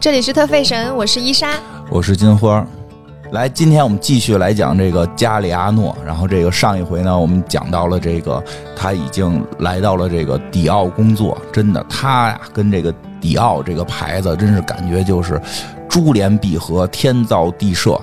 [0.00, 1.60] 这里是特费神，我是伊莎。
[1.90, 2.66] 我是金花。
[3.32, 5.94] 来，今天我们继续来讲这个加里阿诺。
[6.06, 8.42] 然后这个上一回呢，我们讲到了这个
[8.74, 11.36] 他已经来到了这个迪奥工作。
[11.52, 12.90] 真的，他呀跟这个
[13.20, 15.38] 迪奥这个牌子，真是感觉就是
[15.86, 18.00] 珠联璧合，天造地设。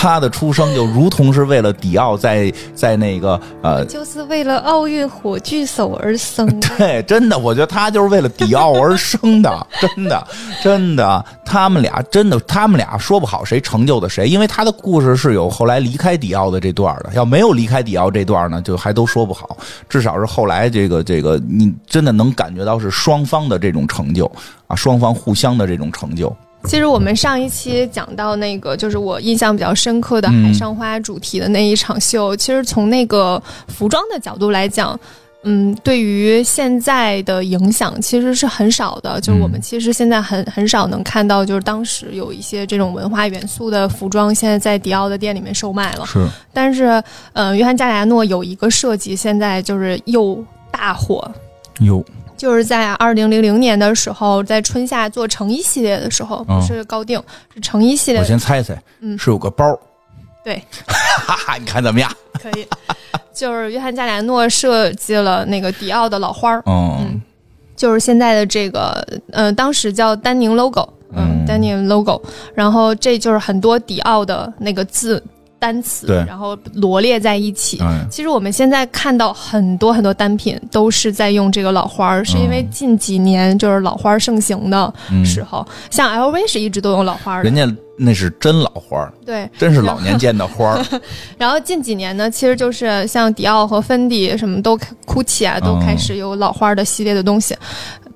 [0.00, 6.48] 他的出生就如同是为了迪奥在在那个呃，就是为了奥运火炬手而生。
[6.78, 10.26] 对，真的，我觉得他就是为了迪奥而生的， 真的，
[10.62, 19.58] 真的，他们俩真的，他们俩说不好谁成就的谁，因为他的故事是有后来离开迪奥的这段的，要没有离开迪奥这段呢，就还都说不好。
[19.86, 24.24] 至少是后来这个这个，你真的能感觉到是双方的这种成就
[24.66, 26.34] 啊，双方互相的这种成就。
[26.64, 32.36] 其实我们上一期讲到那个，就是我印象比较深刻的海上花主题的那一场秀。
[32.36, 34.98] 其实从那个服装的角度来讲，
[35.42, 39.18] 嗯，对于现在的影响其实是很少的。
[39.20, 46.04] 就是我们其实现在很很少能看到，就是当时有一些这种文化元素的服装，现在在迪奥的店里面售卖了。
[46.04, 51.28] 是，但是，嗯，约翰加里亚诺有一个设计，现在就是又大火。
[51.80, 52.04] 有。
[52.40, 58.20] 就是在二零零零年的时候，在春夏做成衣系列的时候，不是高定，是成衣系列。
[58.22, 59.62] 我先猜猜，嗯，是有个包。
[60.42, 60.54] 对，
[60.86, 62.10] 哈哈，你看怎么样？
[62.42, 62.66] 可以，
[63.34, 67.20] 就是约翰加里亚诺设计了那个迪奥的老花儿，嗯，
[67.76, 72.18] 就是现在的这个，呃，当时叫丹宁 logo，嗯，丹宁 logo，
[72.54, 75.22] 然后这就是很多迪奥的那个字。
[75.60, 77.80] 单词，然后罗列在一起。
[78.10, 84.92] 其实我们现在看到很多很多单品都是在用这个老花儿，是因为近几年就是老花儿盛行的
[85.24, 90.84] 时候，像 LV 是一直都用老花儿，人家那是真老花儿，对，真是老年间的花儿。
[91.36, 97.54] 然后近几年呢，其实就是像迪奥和芬迪什么都，GUCCI 啊都开始有老花儿的系列的东西。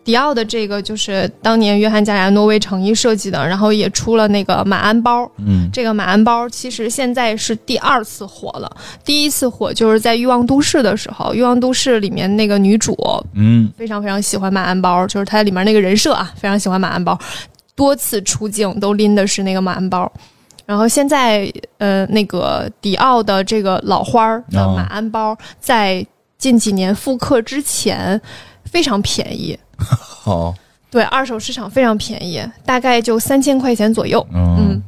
[0.05, 5.29] 迪奥的这个就是当年约翰加里亚诺威成衣设计的，然后也出了那个马鞍包。
[5.39, 8.71] 嗯，这个马鞍包其实现在是第二次火了。
[9.03, 12.95] 第一次火就是在《欲望都市》的时候，《欲望都市》里面那个女主，
[13.35, 17.19] 嗯，非常非常喜欢马鞍包，就是它里面那个人设啊，非常喜欢马鞍包，
[17.75, 20.13] 多次出镜都拎的是那个马鞍包。
[20.67, 26.07] 然后现在，呃，那个迪奥的这个老花儿的马鞍包，在
[26.39, 28.21] 近几年复刻之前
[28.65, 29.59] 非常便宜。
[30.25, 30.55] 哦，
[30.91, 34.25] 对，二手市场非常便宜，大概就三千块钱左右。
[34.33, 34.81] 嗯，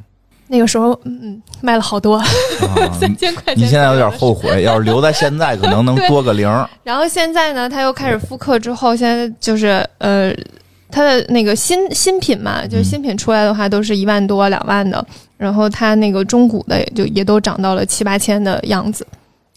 [0.49, 2.23] 那个时候，嗯，卖了好多，
[2.99, 3.65] 三千块钱。
[3.65, 6.49] 你现在有点后悔，要是留在现在，可能能多个零。
[6.85, 10.33] 然后现在呢，他又开始复刻，之后现在就是呃，
[10.91, 15.05] 他的那个新新品嘛，就是新品出来的话，都是一万多、两万的。
[15.37, 19.07] 然后他那个中古的，也就也都涨到了七八千的样子。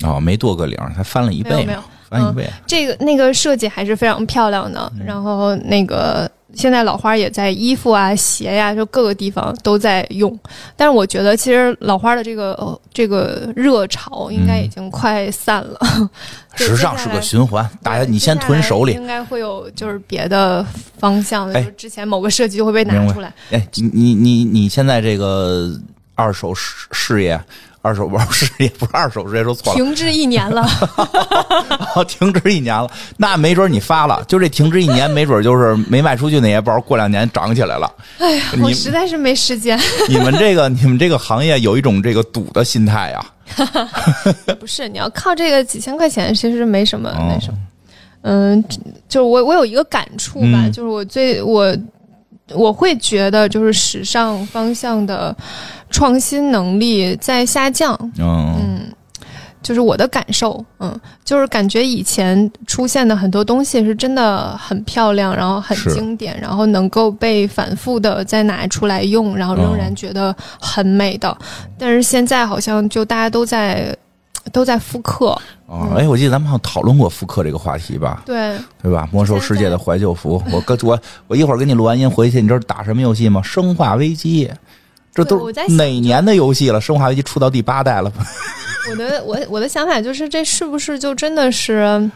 [0.04, 1.66] 哦，没多个零，他翻了一倍。
[1.66, 1.80] 没有。
[2.12, 4.92] 嗯，这个那个设计还是非常漂亮的。
[5.06, 10.38] 然后那个现在老花也在衣服啊、鞋呀，就各个地方都在用。
[10.76, 15.80] 但是我觉得，其实老花的这个这个热潮应该已经快散了。
[16.56, 18.94] 时尚是个循环，大家你先囤手里。
[18.94, 20.66] 应该会有就是别的
[20.98, 23.32] 方向的，就之前某个设计就会被拿出来。
[23.52, 25.72] 哎，你你你你现在这个
[26.16, 27.40] 二手事事业。
[27.82, 29.76] 二手包是也不是二手直接，说错了。
[29.76, 30.68] 停滞一年了，
[32.08, 37.90] 停滞一年了，那没准你发了，就这停滞一年，没准就是没卖出去那些包，过两年涨起来了。
[38.18, 39.80] 哎呀，我实在是没时间。
[40.10, 43.26] 你们这个，你们这个行业有一种这个赌的心态呀。
[44.60, 47.58] 不是，你要靠这个几千块钱，其实没什么那什么。
[48.24, 48.62] 嗯，
[49.08, 51.74] 就是我我有一个感触吧，就是我最我
[52.52, 55.34] 我会觉得，就是时尚方向的。
[55.90, 58.82] 创新能力在下降，嗯，
[59.62, 71.36] 就是我的感受，嗯，就是感觉以前出现的很多东西是真的很漂亮，然后很经典，然后能够被反复的再拿出来用，然后仍然觉得很美的。
[71.78, 73.96] 但是现在好像就大家都在
[74.52, 75.38] 都在复刻。
[75.66, 78.24] 哦，哎，我记得咱们好像讨论过复刻这个话题吧？
[78.26, 79.08] 对，对吧？
[79.12, 83.42] 魔兽世界的怀旧服，我跟我我一会儿给你录完音回去，你知道打什么游戏吗？
[83.44, 84.50] 生化危机。
[85.24, 86.80] 这都哪年的游戏了？
[86.80, 88.12] 生化危机出到第八代了。
[88.92, 92.10] 我的我我的想法就是，这是不是就真的是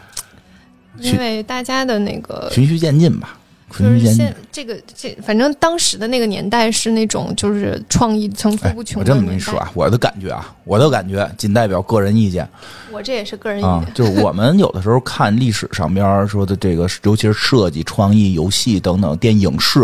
[0.98, 3.36] 因为大家的那个循序渐进吧？
[3.78, 4.34] 就是现。
[4.52, 9.00] 这个这反正当时的那个年代是那种就是创意层出不穷。
[9.00, 12.48] 我这么跟你说啊，我的感觉啊，我的感觉仅代表个人意见。
[12.92, 19.80] 我这也是个人意见， 就是我们有的时候看历史上边说的这个，尤其是设计、创意、游戏等等电影视，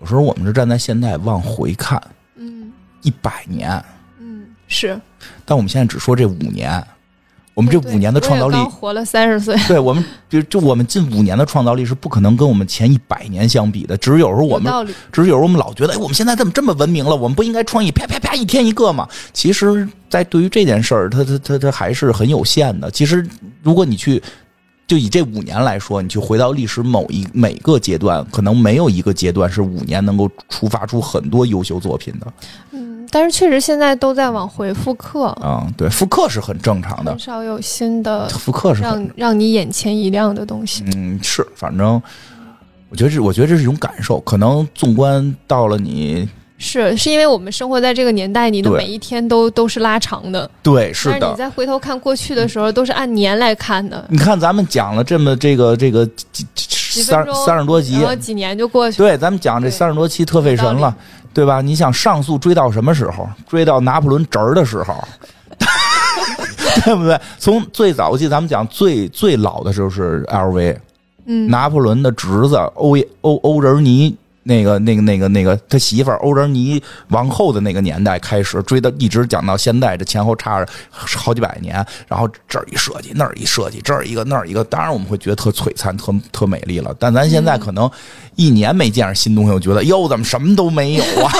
[0.00, 2.00] 有时候我们是站在现代往回看。
[3.02, 3.82] 一百年，
[4.20, 5.00] 嗯，是，
[5.44, 6.84] 但我们现在只说这五年，
[7.54, 13.96] 我们这五年的创造力活了三十岁，对我们，就就我们近五年的创造力是不可能跟我们前一百年相比的。
[13.96, 14.72] 只是有时候我们。
[15.12, 19.08] 只是有时候我们老觉得，哎，我们现在怎么这么文明了，我们不应该创意啪啪啪一天一个吗？
[19.32, 22.90] 其实，在对于这件事儿，它它它它还是很有限的。
[22.90, 23.26] 其实，
[23.62, 24.22] 如果你去。
[24.88, 32.32] 就以这五年来说，你去回到历史某一每个阶段，可能没有一个阶段是五年能够触发出很多优秀作品的。
[32.70, 40.82] 嗯，但是确实现在都在往回复刻，啊、对，复刻是很正常的很，少有新的复刻是很让让你眼前一亮的东西。
[40.96, 42.00] 嗯，是，反正
[42.88, 44.18] 我觉得这，我觉得这是一种感受。
[44.20, 46.26] 可能纵观到了你，
[46.60, 51.18] 是是因为我们生活在这个年代，你的每一天都都是拉长的，对，是的。
[51.20, 56.08] 但是你再回头看过去的时候，都是按年来看的，你看，咱们讲了这么这个这个
[56.90, 59.08] 三三十多集然，后几年就过去了。
[59.08, 60.92] 对，咱们讲这三十多期特费神了，
[61.32, 61.60] 对吧？
[61.60, 63.28] 你想上诉追到什么时候？
[63.48, 64.96] 追到拿破仑侄儿的时候，
[66.84, 67.20] 对不对？
[67.38, 70.76] 从最早期，咱们讲最最老的时候是 LV，
[71.26, 74.16] 嗯，拿破仑的侄子欧欧欧仁尼。
[74.48, 81.84] 那个、那个、那个、那个，他媳妇儿欧仁妮王后的那个年代开始追到，一直讲到现在，这前后差着好几百年。
[82.06, 86.96] 然后这儿一设计，那儿一设计，这儿一个，那儿一个，当然我们会觉得特璀璨、特特美丽了。
[86.98, 87.90] 但咱现在可能
[88.36, 91.30] 一年没见着新东西，我觉得哟，怎么什么都没有啊？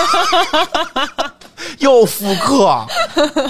[1.81, 2.85] 又复刻，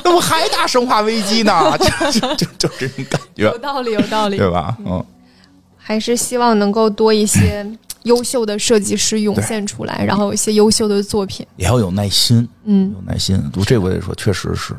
[0.05, 1.77] 那不还打《生化危机》呢？
[1.79, 4.49] 就就就就这种感觉有，道理，有道理对。
[4.49, 4.77] 吧？
[4.87, 5.05] 嗯。
[5.77, 7.67] 还是希望能够多一些
[8.09, 11.47] 优秀的设计师涌现出来，然后有一些优秀的作品。
[11.57, 13.41] 也要有耐心，嗯，有耐心。
[13.55, 14.75] 我这我得说，确实是，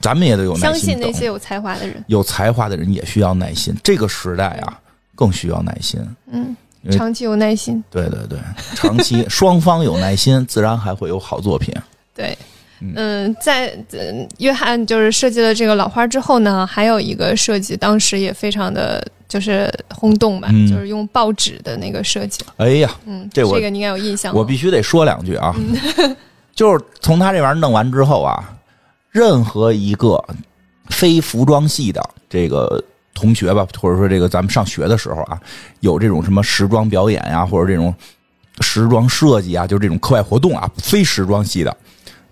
[0.00, 0.80] 咱们也得有耐心相。
[0.80, 2.04] 信那些有才华的人。
[2.08, 4.78] 有才华的人也需要耐心，这个时代啊
[5.14, 5.98] 更需要耐心。
[6.30, 6.54] 嗯
[6.92, 7.82] 长期有耐心。
[7.90, 8.38] 对对对，
[8.74, 11.74] 长期双方有耐心，自然还会有好作品。
[12.14, 12.36] 对，
[12.80, 22.44] 嗯，在嗯约翰就是设计了这个老花之后呢，还有一个设计，当时也非常的就是轰动吧，嗯就是用报纸的那个设计。
[22.56, 24.34] 哎呀，嗯，这我个你应该有印象。
[24.34, 25.54] 我必须得说两句啊，
[26.54, 28.56] 就是从他这玩意儿弄完之后啊，
[29.10, 30.22] 任何一个
[30.90, 32.00] 非服装系的
[32.30, 32.82] 这个
[33.12, 35.40] 同学吧，或者说这个咱们上学的时候啊，
[35.80, 37.92] 有这种什么时装表演呀、或者这种
[38.60, 41.76] 时装设计啊，就是这种课外活动啊，非时装系的。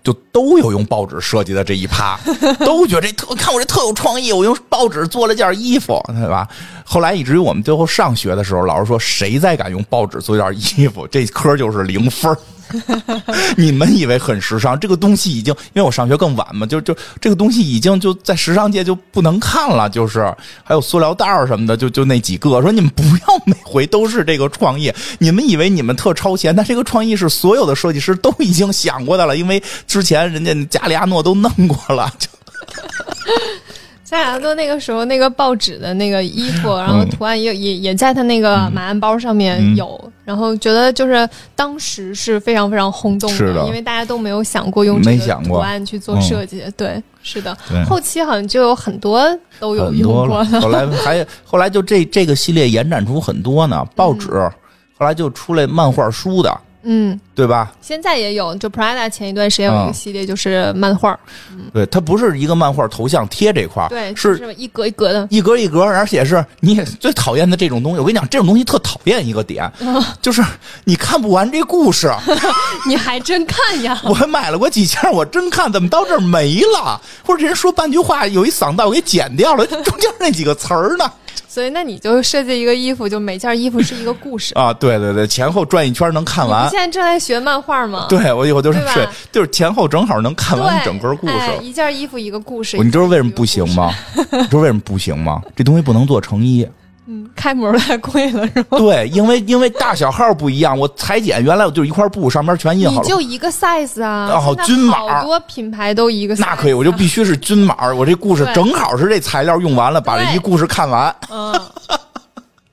[0.07, 2.17] 就都有用报纸设计的这一趴，
[2.63, 6.47] 都觉得这特看我这特有创意，我用报纸做了件衣服，对吧？
[6.85, 12.37] 后来以至于我们最后上学的时候，老师说谁再敢用报纸做件衣服，这科就是零分儿
[13.57, 20.33] 你们以为很时尚，这个东西已经，因为我上学更晚嘛，就就这个东西已经就在时尚界就不能看了，就是。
[20.63, 32.27] 还有塑料袋儿什么的，就就那几个，说你们不要每回都是这个创意，你们以为你们特超前，但这个创意是所有的设计师都已经想过的了，因为之前人家加利亚诺都弄过了，就。
[34.09, 41.27] 加雅多那个时候那个报纸的那个衣服，然嗯后图案也也也在他那个马鞍包上面有，然后觉得就是
[41.57, 43.65] 当时是非常非常轰动是的。
[43.65, 46.63] 因为大家都没有想过用这个图案去做设计。
[46.77, 47.53] 对，是的，
[47.85, 49.21] 后期好像就有很多
[49.59, 50.45] 都有用了。
[50.61, 54.31] 后来还后来就这这个系列延展出很多呢，报纸，
[54.97, 57.71] 后来就出来漫画书的，嗯，对吧？
[57.81, 61.17] 现在也有，就 Prada 前一段时间有一啊个系列就是漫画，
[61.73, 65.27] 对，它不是一个漫画头像贴这块儿，对，就是是一格一格的。
[65.29, 67.99] 一格一格，而且是你也最讨厌的这种东西。
[67.99, 69.69] 我跟你讲，这种东西特讨厌一个点，
[70.21, 70.43] 就是
[70.85, 72.11] 你看不完这故事。
[72.87, 73.99] 你还真看呀？
[74.05, 77.01] 我买了过几件，我真看，怎么到这儿没了？
[77.25, 81.11] 或者这人说半句话，有一嗓道给剪掉了，中间那几个词儿呢？
[81.47, 84.53] 所以那你就设计一个衣服，就每件衣服是一个故事。
[84.59, 86.75] 啊，对对对，前后转一圈能看完你不。
[86.75, 88.05] 现在正在学漫画吗？
[88.07, 91.33] 对，我以后就是对，就是前后正好能看，完整个故事。
[91.33, 92.77] 哎一件衣服一个故事。
[92.77, 93.43] 你知道为什么不？
[93.47, 93.93] 行吗？
[94.15, 95.41] 你知道为什么不行吗？
[95.55, 96.67] 这东西不能做成衣。
[97.09, 98.77] 嗯，开模太贵了，是吗？
[98.77, 103.01] 对，因为因为大小号不一样，我裁剪原来我就一块布，上面全印好了。
[103.01, 106.47] 你就一个 size 啊，然后均码好多品牌都一个 size 啊。
[106.49, 107.93] 那可以，我就必须是均码。
[107.93, 111.15] 我这故事正好是这材料用完了，把这一故事看完。
[111.31, 111.53] 嗯，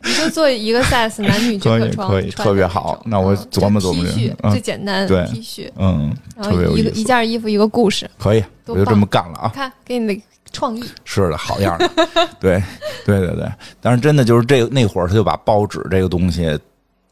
[0.03, 7.01] 你就做一个 size，男女均可穿， 可以可以特别好那我嗯琢磨琢磨 T 恤嗯最简单对 T 恤，嗯，然后一个特别有意思。
[7.01, 9.53] 一件衣服一个故事，可以，我就这么干了啊。
[9.55, 10.21] 看给你的
[10.55, 10.83] 创意。
[11.05, 11.91] 是的，好样的。
[12.41, 12.63] 对
[13.05, 16.59] 对对对，但是真的就是这那会儿，他就把报纸这个东西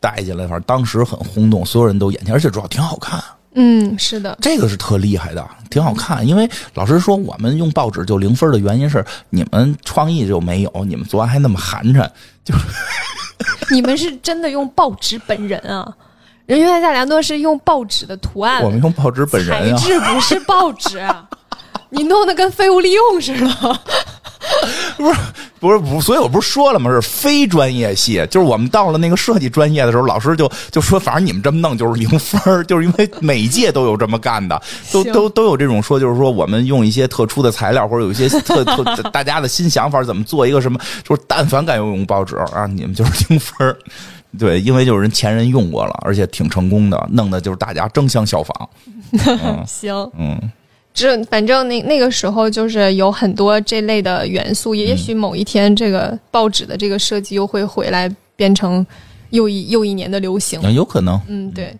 [0.01, 3.23] 带进来，反正当时很轰动，所有人都眼前，而且主要挺好看。
[3.55, 6.27] 嗯，是的，这个是特厉害的，挺好看。
[6.27, 12.09] 因为老师说，我们用报纸就零分的原因是你们创意就没有，你们昨晚还那么寒碜。
[12.45, 12.55] 就
[13.71, 15.93] 你们是真的用报纸本人啊？
[16.47, 21.29] 人约翰夏良多是用报纸的图案，我们用报纸本人啊，材质不是报纸啊，
[21.93, 23.49] 你弄得跟废物利用似的。
[24.97, 25.21] 不是
[25.61, 26.91] 不是不，所以我不是说了吗？
[26.91, 34.61] 是非专业系，就是我们到了那个设计专业的时候，老师就就说，反正你们这么弄就是零分儿，就是因为每届都有这么干的，
[34.93, 43.77] 都都都有这种说，就是说我们用一些特殊的材料，或者有一些特 特大家的新想法，怎么做一个什么，就是但凡敢用报纸啊，你们就是零分儿。
[44.39, 48.69] 对，因为就是人前人用过了，而且挺成功的，弄的就是大家争相效仿。
[49.13, 50.51] 嗯 行，嗯，
[50.95, 58.87] 这反正那那个时候就是有很多这类的元素，也也许某一天这个报纸的这个设计又会回来变成
[59.31, 60.61] 又一又一年的流行。
[60.63, 61.19] 那有可能。
[61.29, 61.75] 嗯，对，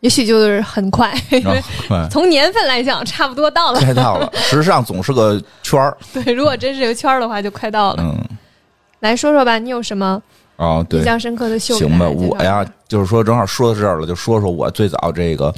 [0.00, 1.14] 也许就是很快，
[2.10, 3.80] 从年份来讲差不多到了。
[3.80, 4.28] 快到了。
[4.34, 5.96] 时尚总是个圈儿。
[6.12, 8.02] 对，如果真是个圈儿的话，就快到了。
[8.02, 8.18] 嗯，
[9.00, 10.20] 来说说吧，你有什么
[10.56, 11.76] 哦，对印，象深刻的秀？
[11.76, 15.54] 行吧，我呀，就是说正好说到这儿了，就说说我最早这个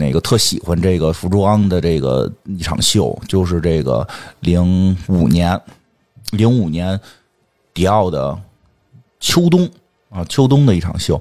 [0.00, 4.06] 哪个特喜欢这个服装的这个一场秀，就是这个
[4.40, 5.60] 零五年，
[6.32, 6.98] 零五年
[7.72, 8.36] 迪奥的
[9.20, 9.68] 秋冬
[10.08, 11.20] 啊，秋冬的一场秀。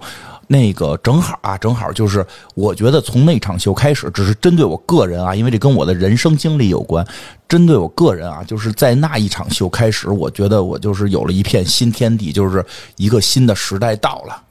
[0.51, 7.05] 那个正好啊，正好就是我觉得从那场秀开始，只是针对我个人啊，因为这跟我的人生经历有关。
[7.47, 14.41] 针对我个人啊，就是在那一场秀开始，我觉得我就是有了一片新天地，就是一个新的时代到了。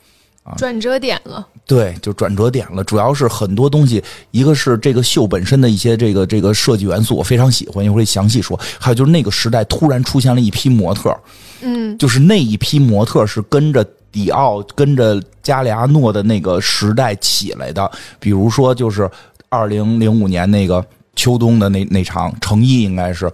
[0.57, 1.47] 转折点了。
[1.67, 2.83] 对，就转折点了。
[2.83, 8.59] 主要是很多东西，一个是这个秀本身的一些这个这个设计元素，我非常喜欢，一会儿详细说。
[8.79, 11.15] 还有就是那个时代突然出现了一批模特，
[11.61, 17.91] 嗯，就是那一批模特是跟着迪奥、跟着加里阿诺的那个时代起来的。
[18.19, 19.11] 比如说，就是
[19.51, 20.83] 二零零五年那个
[21.17, 23.31] 秋冬的那那场成衣，应该是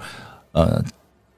[0.51, 0.83] 呃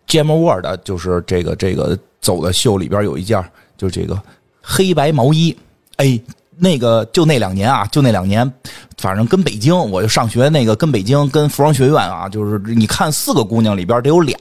[0.07, 3.45] j a m w o r d 就是这个这个走的秀里边有一件，
[3.77, 4.19] 就是这个
[4.63, 5.55] 黑白毛衣。
[5.97, 6.19] 哎，
[6.59, 8.51] 那个就那两年啊，就那两年，
[8.99, 14.37] 反正跟北京，我就上学那个跟北京跟服装学院啊，就是你看四个姑娘里边得有俩，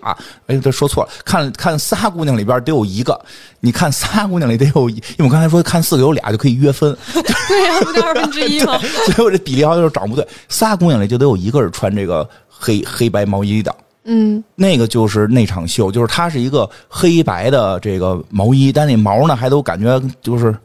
[0.48, 3.20] 哎，这说错了，看 看仨姑娘里边得有一个，
[3.60, 8.78] 你看仨姑娘里得有一，因为我刚才说看四个有俩就可以约分， 对呀、不就二分之一吗？
[9.14, 13.76] 所以我这比例好像就是找不对，仨姑娘里就得有一个是穿这个黑黑白毛衣的。
[14.08, 20.56] 嗯，那个就是那场秀，就是它是一个黑白的这个毛衣，但那毛呢还都感觉就是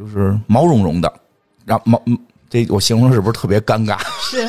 [0.00, 1.12] 就是毛茸茸的，
[1.66, 3.98] 然后毛嗯这我形容是不是特别尴尬？
[4.18, 4.48] 是，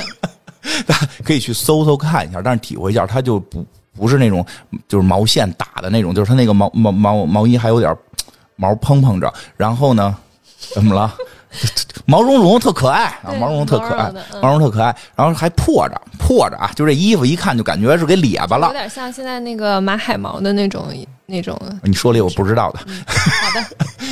[0.85, 4.45] 大家可以去搜搜看一下，但是体会一下，它就不不是那种
[4.87, 7.93] 就是毛线打的那种，就是它那个毛毛毛毛衣还有点
[8.55, 10.15] 毛蓬蓬着，然后呢，
[10.73, 11.13] 怎么了？
[12.05, 18.73] 毛茸茸特可爱啊，毛茸茸特可爱毛茸，特可爱，然后还破着破着啊，就这衣服一看就感觉是给咧巴了有。
[18.73, 20.87] 点像现在那个马海毛的那种
[21.25, 21.59] 那种。
[21.83, 23.65] 你说了我不知道的， 好的，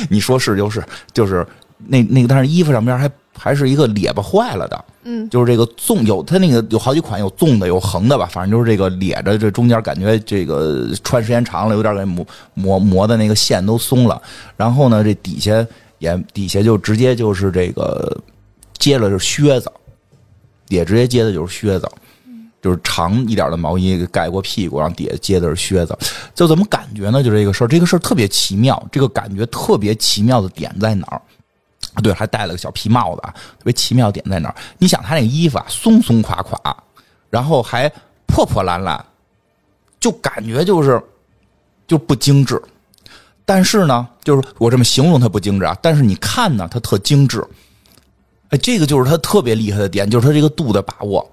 [0.08, 0.82] 你说是就是
[1.12, 1.46] 就是
[1.78, 14.20] 那那个，但是衣服上边还还是一个咧巴坏了的，嗯，就是这个纵有它那个有好几款，有纵的有横的吧，反正就是这个咧着，这中间感觉这个穿时间长了，有点给磨磨磨的那个线都松了。
[14.56, 15.66] 然后呢，这底下
[16.00, 18.20] 也底下就直接就是这个
[18.76, 19.70] 接了是靴子，
[20.66, 21.88] 也直接接的就是靴子。
[22.62, 25.96] 就是长一点的毛衣盖过屁股，然后底下接的是靴子，
[26.34, 27.22] 就怎么感觉呢？
[27.22, 31.22] 就这个事儿，这个事儿特别奇妙，这个感觉特别奇妙的点在哪儿？
[31.94, 34.54] 啊，对，还戴了个小皮帽子啊，特别奇妙点在哪儿？
[34.76, 36.76] 你想他那个衣服啊，松松垮垮，
[37.30, 37.90] 然后还
[38.26, 39.02] 破破烂烂，
[39.98, 41.02] 就感觉就是
[41.86, 42.62] 就不精致。
[43.50, 47.44] 但是呢，就是我这么形容它不精致啊，但是你看呢，它特精致。
[48.50, 51.28] 哎，这个就是它特别厉害的点，就是它这个度的把握，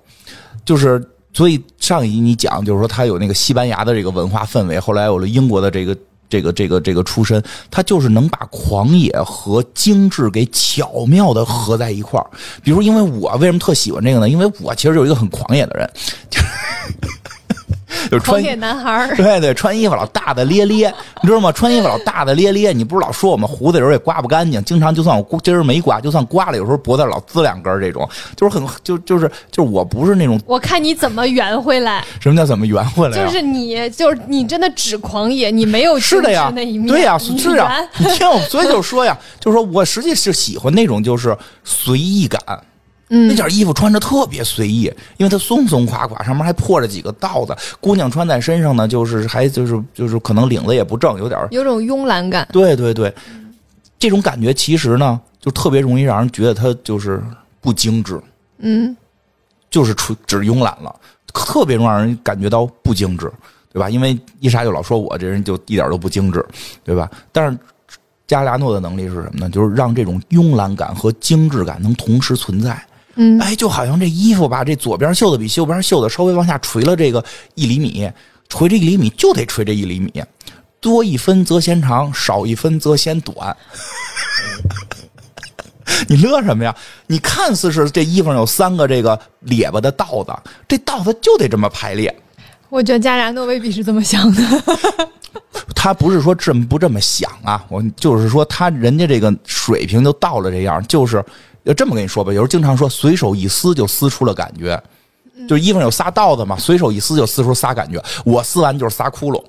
[0.66, 1.00] 就是。
[1.34, 5.96] 所以上一集你讲，就是说他有那个西班牙的这个文化氛围，后来有了英国的这个
[6.28, 12.26] 这个这个这个出身，他就是能把狂野和精致给巧妙的合在一块儿。
[12.64, 14.28] 比如，因为我为什么特喜欢这个呢？
[14.28, 15.88] 因为我其实有一个很狂野的人，
[18.12, 19.10] 就是穿男孩。
[19.16, 21.52] 对对，穿衣服老大大咧咧，你知道吗？
[21.52, 36.88] 穿衣服老大大咧咧，你不是老说我们胡子有时候也刮不干净，经常就算我今儿没刮，就算刮了，有时候脖子老滋两根这种，就是很就就是就是我不是那种我看你怎么圆回来，什么叫怎么圆回来呀、就是你，就是你真的只狂野，你没有是的呀那一，面。
[36.88, 42.42] 对呀，你是呀，你听我，所以就说呀，就是说我实际是喜欢那种就是随意感。
[43.10, 47.56] 嗯那件衣服穿着特别随意，因为它松松垮垮，上面还破了几个道子。
[47.80, 52.46] 姑娘穿在身上呢，就是还就是就是可能领子也不正，有点有种慵懒感。
[52.52, 53.14] 对对对，
[53.98, 57.24] 这种感觉其实呢，就特别容易让人觉得它就是
[57.62, 58.20] 不精致，
[58.58, 58.96] 嗯，
[59.70, 60.94] 就是出只慵懒了，
[61.34, 63.32] 特别容易让人感觉到不精致，
[63.72, 63.90] 对吧？
[63.90, 66.46] 因为伊莎就老说我这人就一点都不精致，
[66.84, 67.10] 对吧？
[67.32, 67.58] 但是
[68.28, 69.50] 加利亚诺的能力是什么呢？
[69.50, 72.78] 就是让这种慵懒感和精致感能同时存在。
[73.18, 77.24] 嗯哎，就好像这衣服吧，这左边袖子比右边袖子稍微往下垂了这个
[77.56, 78.10] 一厘米，
[78.48, 80.24] 垂这一厘米就得垂这一厘米，
[80.80, 83.58] 多一分则嫌长，少一分则嫌短。
[86.08, 86.76] 你乐什么呀？
[87.08, 90.32] 你看似是这衣服上有三个这个咧巴的道子，
[90.68, 92.14] 这道子就得这么排列。
[92.70, 94.44] 我觉得加达诺未必是这么想的。
[95.74, 101.24] 他不是说这么不这么想啊，我就是说他人家这个水平就到了这样，就是
[101.68, 104.82] 要这么跟你说吧，有时候经常说随手一撕就撕出了感觉，
[105.48, 109.44] 就是衣服上有仨道子嘛，随手一撕就撕出仨感觉，我撕完就是仨窟窿。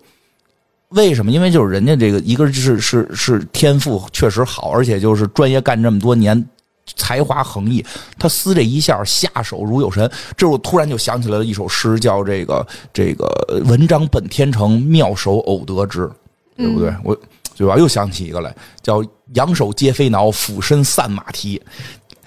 [0.89, 1.31] 为什么？
[1.31, 6.49] 因为就是人家这个一个是是是天赋确实好，而且就是专业干这么多年，
[6.97, 7.85] 才华横溢。
[8.19, 10.11] 他撕这一下下手如有神。
[10.37, 13.29] 这我突然就想起来了一首诗，叫这个这个
[13.67, 16.11] 文章本天成，妙手偶得之，
[16.57, 16.93] 对不对？
[17.05, 17.15] 我
[17.55, 17.77] 对吧？
[17.77, 21.61] 又想起一个来，叫仰手接飞挠，俯身散马蹄。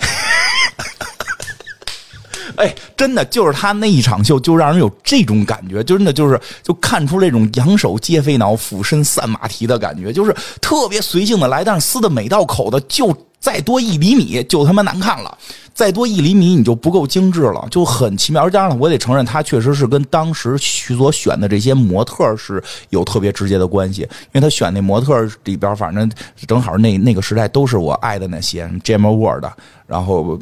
[2.57, 15.37] 哎，真的就是他那一场秀，就让人有这种感觉，就真的就是就看出这种扬手接飞脑、俯身散马蹄的感觉，就是特别随性的来，但是撕的每道口子就再多一厘米就他妈难看了，
[15.73, 18.43] 再多一厘米你就不够精致了，就很奇妙。
[18.43, 26.09] 而当然了，我得承认，他确实是跟当时所选的这些模特是有特别直接的关系，因为他选那模特里边，反正
[26.47, 29.51] 正好那那个时代都是我爱的那些 j a m a Ward，
[29.87, 30.39] 然后。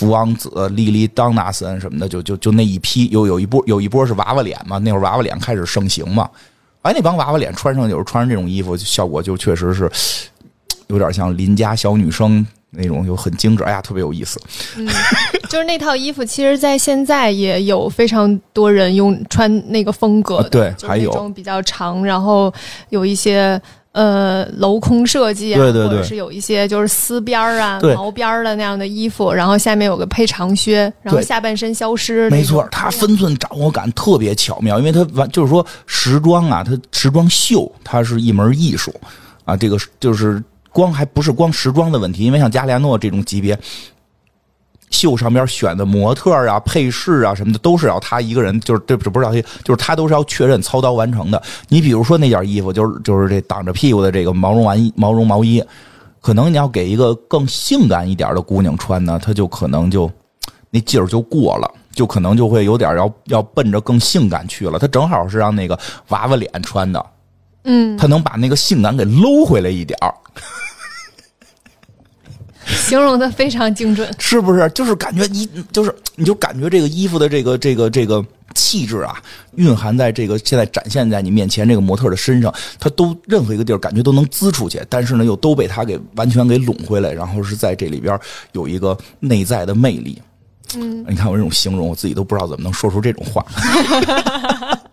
[0.00, 6.26] 福王子、莉莉·当纳森什么的，就就就那一批，有有一波有一波是娃娃脸嘛，那会儿娃娃脸开始盛行嘛。
[6.80, 9.92] 哎，那帮娃娃脸穿上就是穿上这种衣服，效果就确实是
[10.90, 13.64] 有点像邻家小女生那种，就很精致。
[13.64, 14.38] 哎呀，特别有意思。
[14.76, 14.86] 嗯，
[15.48, 20.42] 就是那套衣服，其实，在现在也有非常多人用穿那个风格。
[20.50, 22.52] 对，还有比较长，然后
[22.90, 23.60] 有一些。
[23.92, 32.30] 呃，镂空设计啊，对对对，或者是有一些就是丝边儿啊、毛边儿的那样的衣服，然后下面有个配长靴，然后下半身消失。
[32.30, 38.94] 没错，它分寸掌握感特别巧妙，因为它完就是说时装啊，它时装秀它是一门艺术
[39.44, 40.40] 啊，这个就是
[40.72, 43.58] 光还不是光时装的问题，因为像加利亚诺这种级别。
[44.90, 51.40] 秀上边选的模特啊、配饰啊什么的，都是要他一个人，就是这不是要就是他都是要确认操刀完成的。
[51.68, 55.62] 你比如说那件衣服，就是就是这挡着屁股的这个毛绒玩，毛绒毛衣，
[56.20, 60.10] 可能你要给一个更性感一点的姑娘穿呢，她就可能就
[60.70, 64.76] 那劲儿就过了，就可能就会有点要要奔着更性感去了。
[64.76, 67.06] 她正好是让那个娃娃脸穿的，
[67.64, 70.14] 嗯，他能把那个性感给搂回来一点儿。
[72.86, 74.68] 形容的非常精准， 是不是？
[74.70, 79.20] 就是感觉你，就是你就感觉这个衣服的这个这个这个气质啊，
[79.56, 88.16] 蕴含在这个现在展现在你面前这个模特的身上，它都任何一个地儿感觉都能滋出去，但是呢，又都被他给完全给拢回来，然后是在这里边
[88.52, 90.22] 有一个内在的魅力。
[90.76, 93.44] 嗯，你看我这种形容，我自己都不知道怎么能说出这种话。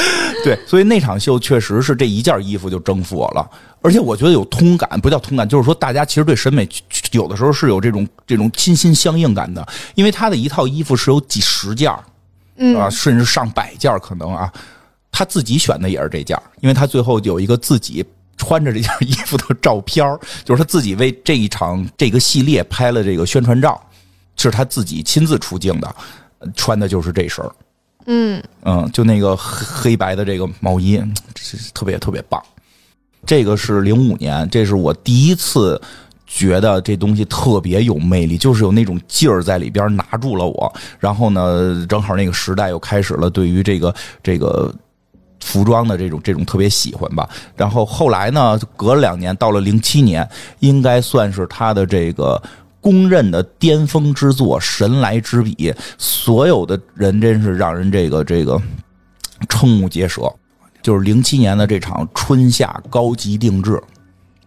[0.44, 3.50] 对，所以那场秀确实是这一件衣服就征服我了，
[3.82, 6.68] 而且我觉得有通感，不叫通感，就是说大家其实对审美
[7.12, 11.92] 有的时候是有这种这种心心相印感的，因为他的一套衣服是有几十件
[12.56, 14.52] 嗯啊，甚至上百件可能啊，
[15.10, 18.04] 他自己选的也是这件因为他最后有一个自己
[18.36, 20.06] 穿着这件衣服的照片
[20.44, 23.80] 就是他自己为这一场这个系列拍了这个宣传照，
[24.36, 25.94] 是他自己亲自出镜的，
[26.54, 27.44] 穿的就是这身
[28.10, 30.98] 嗯嗯，就那个黑黑白的这个毛衣，
[31.74, 32.42] 特别特别棒。
[33.26, 35.78] 这个是零五年，这是我第一次
[36.26, 40.72] 觉得这东西特别有魅力，就是有那种劲儿在里边拿住了我。
[40.98, 44.74] 然后呢，正好那个时代又开始了对于这个这个
[45.44, 47.28] 服装的这种这种特别喜欢吧。
[47.56, 50.26] 然后后来呢，隔了两年，到了零七年，
[50.60, 52.42] 应该算是他的这个。
[52.80, 58.60] 公认的巅峰之作，神来之笔，所有的人真是让人这个这个
[59.48, 60.32] 瞠目结舌。
[60.80, 63.82] 就是零七年的这场春夏高级定制，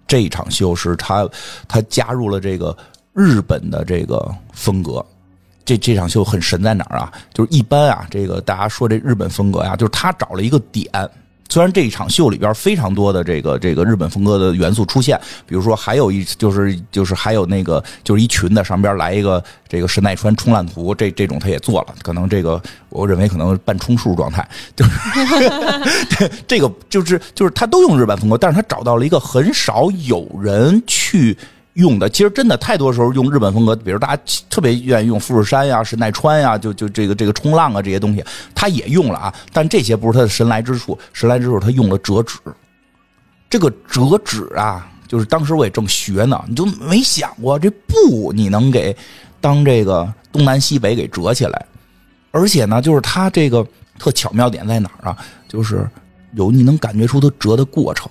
[0.07, 1.27] 这一场秀是他
[1.67, 2.75] 他加入了这个
[3.13, 5.05] 日本的这个风格。
[5.63, 7.11] 这这场秀很神在哪儿啊？
[7.33, 10.89] 就是一般啊，这个大家说这日本风格呀，就是他找了一个点。
[11.51, 31.37] 虽然这一场秀里边非常多的这个这个日本风格的元素出现，比如说还有一就是就是还有那个就是一裙子上边来一个这个神奈川冲浪图，这这种他也做了，可能这个我认为可能半充数状态，就是 这个就是就是他都用日本风格，但是他找到了一个很少有人去。
[31.73, 39.33] 用的其实真的太多时候用日本风格，比如大家特别愿意用富士山呀、神奈川呀，就就这个这个冲浪啊这些东西，他也用了啊。
[39.53, 42.37] 但这些不是他的神来之处，神来之处他用了折纸。
[43.49, 48.95] 这个折纸啊，就是当时我也正学呢，你就没想过这布你能给
[49.39, 51.65] 当这个东南西北给折起来，
[52.31, 53.65] 而且呢，就是他这个
[53.99, 55.17] 特巧妙点在哪儿啊？
[55.47, 55.85] 就是
[56.33, 58.09] 有你能感觉出它折的过程，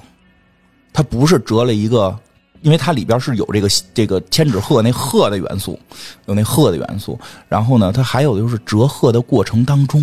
[0.92, 2.14] 它不是折了一个，
[2.62, 5.78] 因为它里边是有这个这个千纸鹤那鹤的元素，
[6.26, 7.18] 有那鹤的元素。
[7.48, 10.00] 然后呢，它还有就是折鹤的过程当中，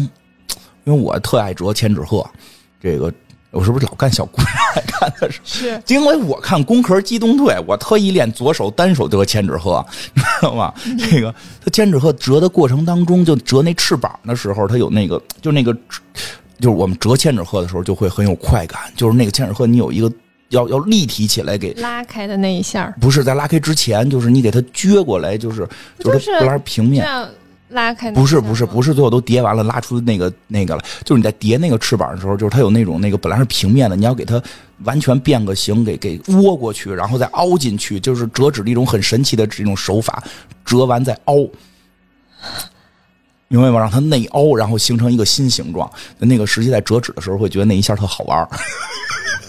[0.85, 2.27] 因为我特爱折千纸鹤，
[2.81, 3.13] 这个。
[3.51, 5.39] 我是不是老干小姑娘来干的是？
[5.43, 10.71] 是，因为我看《攻壳机动队》，我特意练左手单手折千纸鹤，你知道吗？
[11.09, 15.73] 这个它千纸鹤折的过程当中，就折那翅膀的时候，它有那个，就那个，
[16.59, 18.81] 就是我们折千纸鹤的时候，就会很有快感。
[18.97, 20.11] 就是那个千纸鹤，你有一个
[20.49, 25.67] 要要立体起来给拉开的那一下，不是在拉开之前，就是你给它撅过来，就是
[25.99, 27.05] 就是不拉平面。
[27.69, 30.81] 拉开不是不是不是，最后都叠完了，拉出那个那个了。
[31.03, 34.41] 就是你在叠那个翅膀的时候，就是它有那种那个本来是平面的，你要给它
[34.85, 40.23] 完全变个形，给给窝过去，然后再凹进去，就是折纸的一种很神奇的这种手法。
[40.63, 41.35] 折完再凹，
[43.49, 43.79] 明白吗？
[43.81, 45.91] 让它内凹，然后形成一个新形状。
[46.19, 48.47] 那个实际在折纸的时候，会觉得那一下特好玩。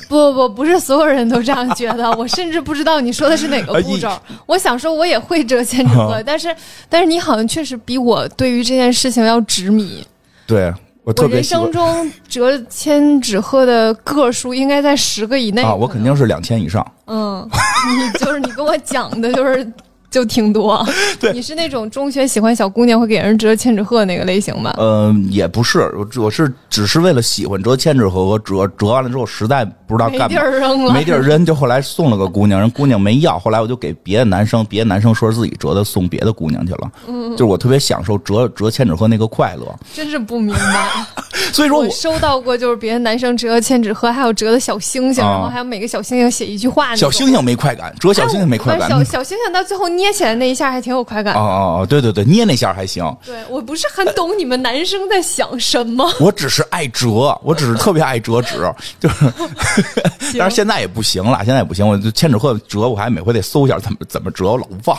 [0.08, 2.10] 不不不，不是所有人都这样觉得。
[2.12, 4.10] 我甚至不知道你说的是哪个步骤。
[4.46, 6.54] 我想说，我也会折千纸鹤，但是
[6.88, 10.06] 但是你好像确实比我对于这件事情要执迷。
[10.46, 10.72] 对
[11.04, 16.86] 我特别人生中折千纸鹤的个数应该在十个以内啊，我肯定是两千以上。
[17.06, 17.48] 嗯，
[17.88, 19.72] 你就是你跟我讲的，就是。
[20.10, 20.84] 就挺多，
[21.20, 24.74] 对，你是那种中学喜欢小姑娘会给人折千纸鹤那个类型吗？
[24.78, 36.90] 嗯，也不是，我我是只是为了喜欢折千纸鹤我折折完了之后实在不知道干没地儿扔了，没地儿扔，就后来送了个姑娘，人姑娘没要，后来我就给别的男生，别的男生说是自己折的，送别的姑娘去了。
[37.06, 41.06] 嗯，就是我特别享受折折千纸鹤那个快乐，真是不明白。
[41.52, 46.96] 所以说我收到过就是别的男生折千纸鹤，还有折的小星星，然后还有每个小星星写一句话。
[46.96, 48.88] 小星星没快感，折小星星没快感。
[48.88, 49.86] 小小星星到最后。
[49.98, 51.34] 捏起来那一下还挺有快感。
[51.34, 53.04] 哦哦哦，对对对，捏那下还行。
[53.26, 56.08] 对我不是很懂你们男生在想什么。
[56.20, 59.32] 我只是爱折，我只是特别爱折纸，就是。
[60.38, 61.86] 但是现在也不行了，现在也不行。
[61.86, 64.98] 我就千纸鹤折，我还每回得搜一下怎么怎么折，我老忘。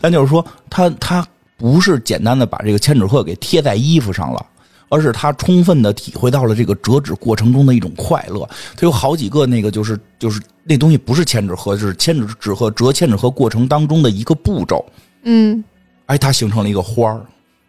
[0.00, 4.44] 但就是说，它它不是简单的把这个千纸鹤给贴在衣服上了。
[4.88, 8.48] 而是他充分的体会到了这个折纸过程中的一种快乐。
[8.76, 14.84] 他有好几个那个，就是就是那东西不是千纸鹤，是千纸纸鹤折千纸鹤过程当中的一个步骤。
[15.22, 15.62] 嗯，
[16.06, 17.20] 哎，它形成了一个花儿，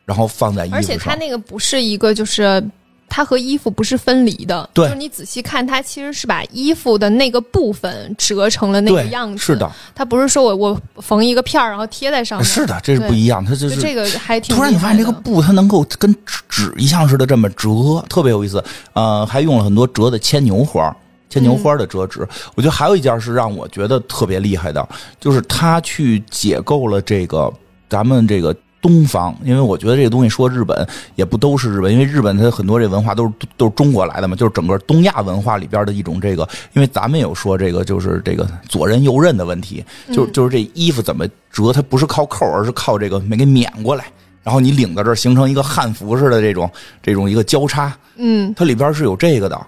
[0.05, 0.79] 然后放在衣服上。
[0.79, 2.63] 而且它那个不是一个就是。
[3.07, 9.37] 它和衣服不是分离的，就是你仔细看，它其实是把衣服的那个部分折成了那个样子。
[9.37, 12.45] 是的，它不是说我我缝一个片儿然后贴在上面。
[12.45, 14.55] 是的，这是不一样，它就是这个还挺。
[14.55, 16.13] 突然你发现这个布它能够跟
[16.49, 18.61] 纸一样似的这么折，特别有意思。
[18.93, 20.93] 呃，还用了很多折的牵牛花，
[21.29, 22.27] 牵牛花的折纸。
[22.55, 24.85] 我觉得还有一件是让我觉得特别厉害的，
[25.21, 27.53] 就是他去解构了这个
[27.89, 28.53] 咱们这个。
[28.85, 36.47] 东方，因为我觉得这个东西说日本也不都是日本，因为日本它很多这文化都是都是中国来的嘛，就是整个东亚文化里边的一种这个。
[36.73, 44.05] 因为咱们有说这个就是这个左衽右衽的问题，就就是这衣服怎么折，它不是靠扣，而是靠这个没给免过来，
[44.43, 46.69] 然后你领到这儿形成一个汉服似的这种
[47.01, 49.59] 这种一个交叉，嗯，它里边是有这个的，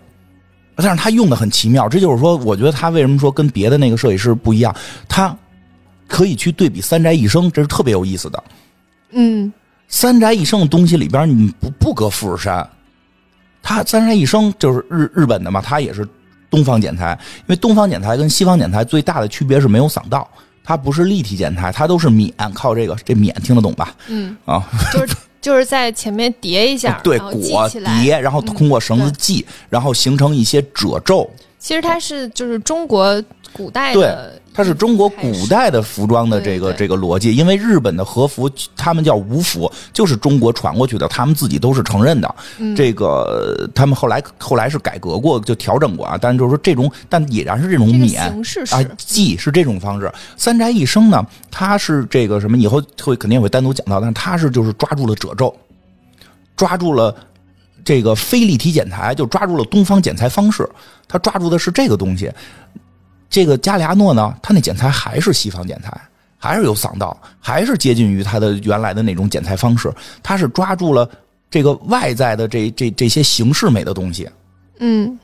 [0.76, 1.90] 但是它用的很奇妙。
[1.90, 4.76] 这就是说，我觉得他为什么说跟别的那个设计师不一样，
[5.10, 5.36] 他
[6.08, 8.44] 可以去对比三宅一生，这是特别有意思的。
[9.12, 9.52] 嗯，
[9.88, 12.70] 三宅一生的东西里边，你不不搁富士山，
[13.64, 16.08] 他三宅一生就是日日本的嘛，他也是
[16.50, 20.28] 东方剪裁，因为东方剪裁跟西方剪裁最大的区别是没有嗓道，
[20.64, 23.96] 它不是立体剪裁，它都是免，靠这个这免听得懂吧？
[24.08, 31.30] 嗯，啊，就是就是在前面叠一下，对，裹叠，然后通过绳子系，然后形成一些褶皱。
[31.60, 34.40] 其实它是就是中国古代的。
[34.58, 42.36] 它是中国古代的服装的这个这个逻辑，因为日本的和服他们叫武服，就是中国传过去的，他们自己都是承认的。
[42.76, 46.18] 这个他们后来后来是改革过，就调整过啊。
[46.20, 48.24] 但是就是说这种，但已然是这种免
[48.72, 50.12] 啊，系是这种方式。
[50.38, 52.58] 三宅一生呢，他是这个什么？
[52.58, 55.56] 以后会肯定会单独讲到，但是他是就是抓住了褶皱，
[56.56, 57.16] 抓住了
[57.86, 60.68] 这个非立体剪裁，就抓住了东方剪裁方式。
[61.08, 62.32] 他抓住的是这个东西。
[63.30, 65.92] 这个加里阿诺呢，他那剪裁还是西方剪裁，
[66.38, 69.94] 还是有嗓道，还是接近于他的原来的那种剪裁方式。
[70.24, 71.10] 他是抓住了
[71.50, 74.30] 这个外在的这这这些形式美的东西。
[74.80, 75.18] 嗯，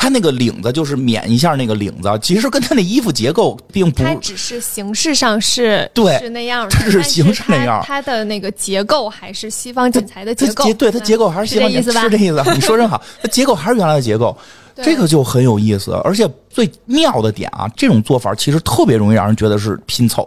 [0.00, 12.42] 他那个领子就是免一下那个领子，其实跟他那衣服结构并不，它只是形式上是对是那样，它是形式那样，它的那个结构还是西方剪裁的结构，对它结构还是西方剪裁，是这意思。
[12.54, 14.34] 你说真好， 它结构还是原来的结构。
[14.82, 20.26] 这个就很有意思，而且最妙的点啊，这种做法其实特别容易让人觉得是拼凑，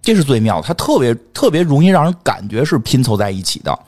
[0.00, 3.78] 这是最妙，它特别特别容易让人感觉是拼凑在一起的。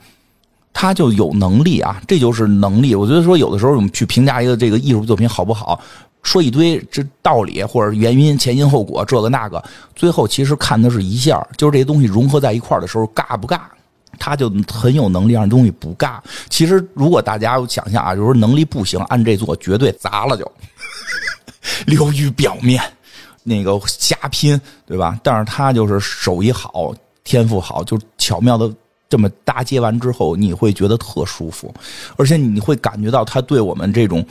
[0.77, 2.93] 他就有能力啊，这就是能力。
[2.93, 5.79] 我觉得说，有的时候我们去评价一个这个艺术作品好不好，
[6.21, 9.63] 说一堆这道理或者原因、前因后果，这个那个，
[9.95, 13.61] 最后其实看的是一下，就是这些东西融合在一块儿的时候，尬不尬？
[14.19, 16.17] 他就很有能力让东西不尬。
[16.49, 20.51] 其实如果大家想象啊，就是能力不行，按这做绝对砸了就
[21.87, 22.83] 流于表面，
[23.43, 25.17] 那个瞎拼，对吧？
[25.23, 28.69] 但是他就是手艺好，天赋好，就巧妙的。
[29.09, 31.73] 这么搭接完之后，你会觉得特舒服，
[32.17, 34.25] 而且你会感觉到他对我们这种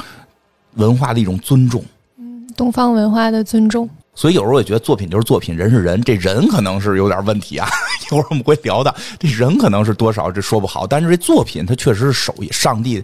[0.74, 1.82] 文化的一种尊重，
[2.18, 3.88] 嗯，东方文化的尊重。
[4.16, 7.68] 所以有时候也觉得作品就是作品，人是人，这人可能是有点问题啊。
[8.06, 13.02] 一会儿我们会聊的，这人可能是多少这说不好，但是这作品它确实是手艺，上帝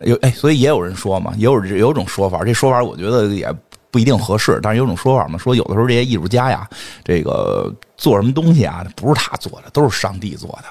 [0.00, 3.52] 有哎，所以也有人说嘛，也有有种说法，这说法我觉得也
[3.90, 6.68] 不一定合适，但是有种说法嘛，说有的时候这些艺术家呀，
[7.02, 10.64] 这个做什么东西啊，不是他做的，都是上帝做的。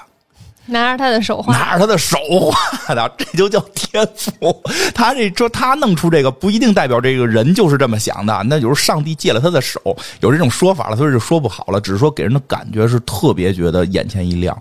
[0.66, 2.16] 拿着他的手画，拿着他的手
[2.50, 4.62] 画的，这就叫天赋。
[4.94, 8.42] 他这说他弄出这个，不一定代表这个人就是这么想的。
[8.46, 9.80] 那就是上帝借了他的手，
[10.20, 11.80] 有这种说法了，所以就说不好了。
[11.80, 14.56] 只是说给人的感觉是特别觉得眼前一亮。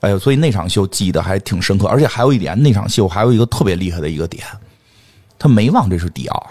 [0.00, 1.86] 哎呦，所以那场秀记得还挺深刻。
[1.86, 4.44] 而且还有一点，那场秀还有一个特别厉害的一个点，
[5.38, 6.50] 他没忘这是迪奥。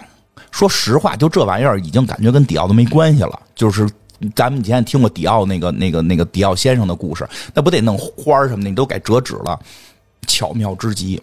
[0.52, 3.88] 说实话，就这玩意儿已经感觉跟迪奥都没关系了，就是。
[4.30, 9.58] 咱们以前听过迪奥那个、那个、那个迪奥先生的故事，那不得弄花什么的，你都改折纸了，
[10.26, 11.20] 巧妙之极。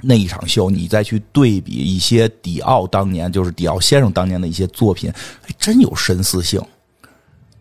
[0.00, 6.62] 那一场秀，你再去对比一些迪奥当年，就是迪奥先生当年的一些作品，还真有神似性。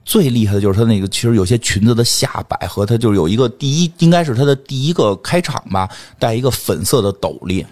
[0.06, 5.90] 最厉害的就是他那个，其实有些裙子的下摆和他就有一个第一，应该是他的第一个开场吧，
[6.20, 7.66] 戴一个粉色的斗笠。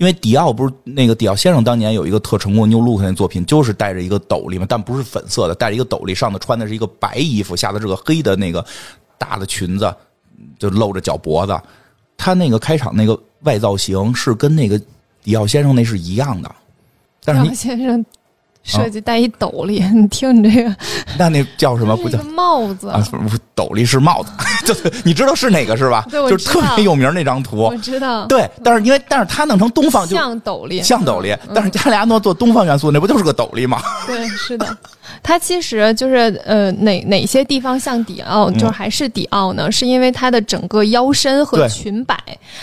[0.00, 8.64] 因为迪奥不是那个迪奥先生当年有一个特成功的 New Look 那作品，就是戴着一个斗笠嘛，但不是粉色的，戴着一个斗笠，上头穿的是一个白衣服，下头是个黑的那个
[9.18, 9.94] 大的裙子，
[10.58, 11.54] 就露着脚脖子。
[12.16, 14.80] 他那个开场那个外造型是跟那个
[15.22, 16.50] 迪奥先生那是一样的，
[17.22, 18.06] 但是迪奥先生。
[18.62, 20.76] 设计戴一斗笠，你听你这个，
[21.18, 21.96] 那那叫什么？
[21.96, 23.02] 不叫帽子啊？
[23.54, 24.30] 斗笠是帽子，
[24.64, 26.06] 就你知道是哪个是吧？
[26.10, 27.56] 对，就是特别有名那张图。
[27.56, 28.26] 我知道。
[28.26, 31.36] 对，但是因为但是他弄成东方就，像斗笠，像斗笠。
[31.54, 33.80] 但是加里亚诺做东方元素，那不就是个斗笠吗？
[34.06, 34.66] 对，是的。
[35.22, 39.70] 它其实就是呃，哪哪些地方像迪奥，就是还是迪奥呢？
[39.70, 42.16] 是因为它的整个腰身和裙摆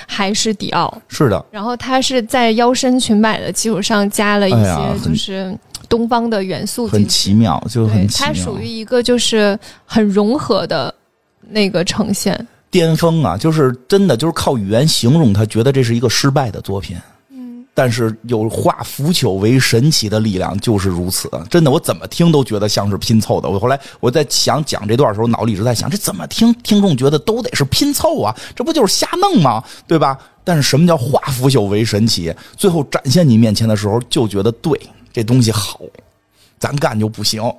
[0.07, 0.91] 还是迪奥？
[1.07, 1.43] 是的。
[1.51, 5.55] 然后它是在腰身裙摆的基础上加了一些，就是。
[5.89, 8.27] 东方的元素很奇妙，就很奇妙。
[8.27, 10.93] 它属于一个就是很融合的
[11.49, 13.37] 那个呈现，巅峰啊！
[13.37, 16.97] 就是真的就是靠语言形容，他觉得这是一个失败的作品。
[17.29, 21.29] 嗯，但是有化腐朽为神奇的力量，就是如此。
[21.49, 23.49] 真的，我怎么听都觉得像是拼凑的。
[23.49, 28.35] 我后来我在想讲这段的时候，脑里一直在想，这怎么听听众觉得都得是拼凑啊？
[28.55, 29.63] 这不就是瞎弄吗？
[29.87, 30.17] 对吧？
[30.43, 32.33] 但是什么叫化腐朽为神奇？
[32.55, 34.79] 最后展现你面前的时候，就觉得对。
[35.17, 35.81] 这东西好，
[36.59, 37.41] 咱干就不行。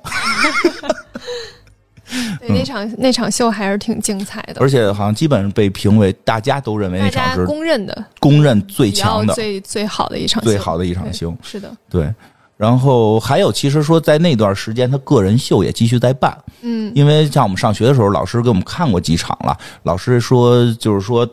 [2.39, 11.35] 那场那场秀还是挺精彩的，而且好像基本上被评为大家都认为那场是公认的、公认最强的、最最好的一场、最好的一场秀。
[11.43, 12.09] 是的，对。
[12.55, 16.37] 然后还有，其实说在那段时间，他个人秀也继续在办。
[16.61, 19.57] 嗯，因为像我们上学的时候，老师给我们看过几场了。
[19.83, 21.29] 老师说，就是说，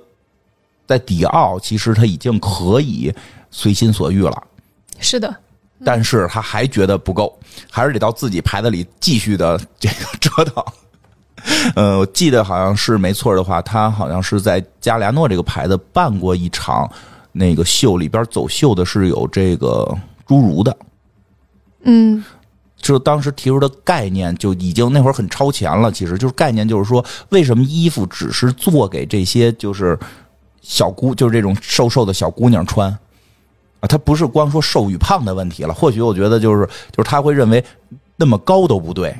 [0.89, 3.15] 在迪奥，其实他已经可以
[3.53, 4.43] 随心所欲了。
[4.99, 5.33] 是的。
[5.85, 7.39] 但是他还觉得不够，
[7.71, 10.65] 还是得到自己牌子里继续的这个折腾。
[11.77, 16.91] 呃，我记得好像是没错的话，他好像是在加利亚诺这个牌子办过一场
[17.31, 19.87] 那个秀，里边走秀的是有这个
[20.27, 20.77] 侏儒的。
[21.85, 22.25] 嗯，
[22.79, 25.93] 就当时提出的概念就已经那会儿很超前了。
[25.93, 29.97] 其实就是概念就是说，为什么衣服只是做给这些就是
[30.63, 32.99] 小姑，就是这种瘦瘦的小姑娘穿？
[33.87, 37.63] 他不是光说瘦与胖的问题了，或许我觉得就是就是他会认为
[38.17, 39.15] 那么高都不对，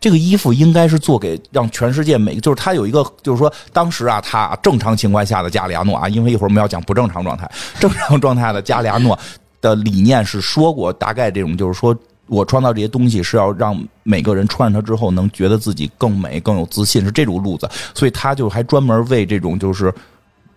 [0.00, 9.18] 这个衣服应该是做给让全世界每就是他有一个就是说当时啊，他正常情况下的加里亚诺啊，因为一会儿我们要讲不正常状态， 正常状态的加里亚诺
[9.60, 19.92] 的理念是说过，大概这种就是说我创造这些东西是要让每个人穿上它之后能觉得自己更美更有自信，是这种路子，所以他就还专门为这种就是。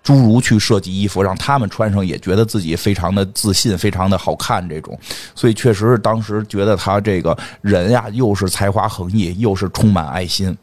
[0.07, 4.65] 侏儒去设计衣服，让他们穿上也觉得自己非常的自信，非常的好看。
[4.69, 4.97] 这种，
[5.35, 10.57] 所以确实是当时觉得他这个人呀，又是才华横溢，又是充满爱心。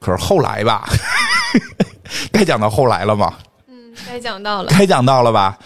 [0.00, 0.88] 可是后来吧，
[2.32, 3.34] 该讲到后来了吗？
[3.68, 3.76] 嗯，
[4.08, 5.56] 该讲到了，该讲到了吧？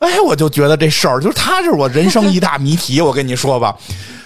[0.00, 3.00] 哎，我就觉得这事儿，就是他，是我人生一大谜题。
[3.00, 3.74] 我跟你说吧，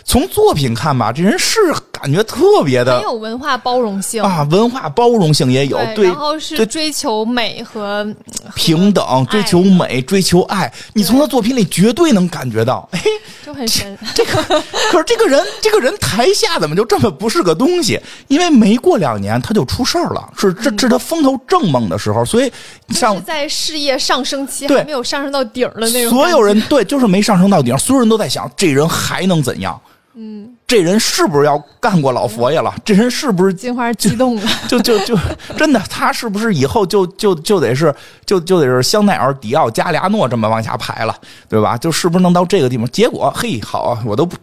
[0.09, 1.61] 从作品看吧，这人是
[1.93, 8.07] 感觉特别的很有文化包容性啊，文化包容性也有，对，然后是追求美和
[8.55, 13.03] 平等，追求美，追求爱，你从他作品里绝对能感觉到，哎，
[13.45, 13.99] 就很神。
[14.15, 14.43] 这个
[14.91, 18.01] 可是这个人，这个人台下怎么就这么不是个东西？
[18.29, 22.51] 因为没过两年他就出事儿了，是这这他风头正猛的时候，所以
[22.95, 26.11] 像在事业上升期还没有上升到顶的那种。
[26.11, 29.79] 所有人对，就是没上升到顶，所有人都在想这人还能怎样。
[30.21, 32.75] 嗯，这人是不是要干过老佛爷了？
[32.85, 34.51] 这人是不是金花激动 了？
[34.67, 35.17] 就就就
[35.57, 37.95] 真的，他是不是以后就就就得是
[38.27, 41.15] 就就得是香奈儿、迪奥、加利亚诺这么往下排了，
[41.49, 41.79] 对吧？
[41.79, 42.85] 就是不是能到这个地方？
[42.91, 44.37] 结果嘿，好啊，我都不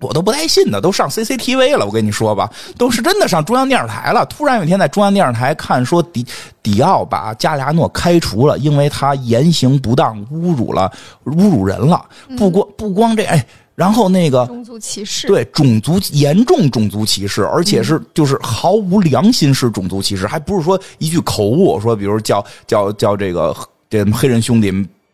[0.00, 1.86] 我都不带信的，都上 CCTV 了。
[1.86, 4.26] 我跟你说吧，都是真的上中央电视台了。
[4.26, 6.26] 突然有一天在中央电视台看，说迪
[6.60, 10.90] 迪奥把加利亚诺开除了，因为他言行不当，侮辱了
[11.26, 12.04] 侮辱人了。
[12.36, 13.46] 不光不光这哎。
[13.80, 23.56] 然后那个种族歧视，对种族严重种族歧视，而且是就是毫无良心式种族歧视，还不是说一句口误，说比如叫叫叫这个
[23.88, 24.70] 这黑人兄弟。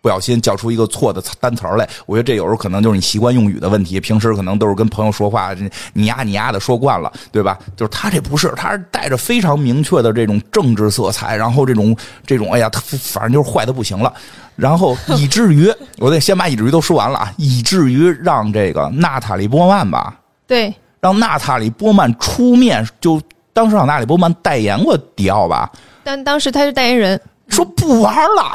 [0.06, 3.98] 不小心叫出一个错的单词来，我觉得这有时候可能就是你习惯用语的问题。
[3.98, 5.50] 平时可能都是跟朋友说话，
[5.94, 7.58] 你呀你呀的说惯了，对吧？
[7.74, 14.14] 就是他这不是，他是带着非常明确的这种政治色彩，然后这种这种，哎呀，他反正就是坏的不行了。
[14.54, 20.14] 然后以至于，我得先把以至于都说完了啊，以至于让这个娜塔莉波曼吧，
[20.46, 23.20] 对，让娜塔莉波曼出面，就
[23.52, 25.68] 当时让娜塔莉波曼代言过迪奥吧，
[26.04, 28.52] 但当时他是代言人，说不玩了。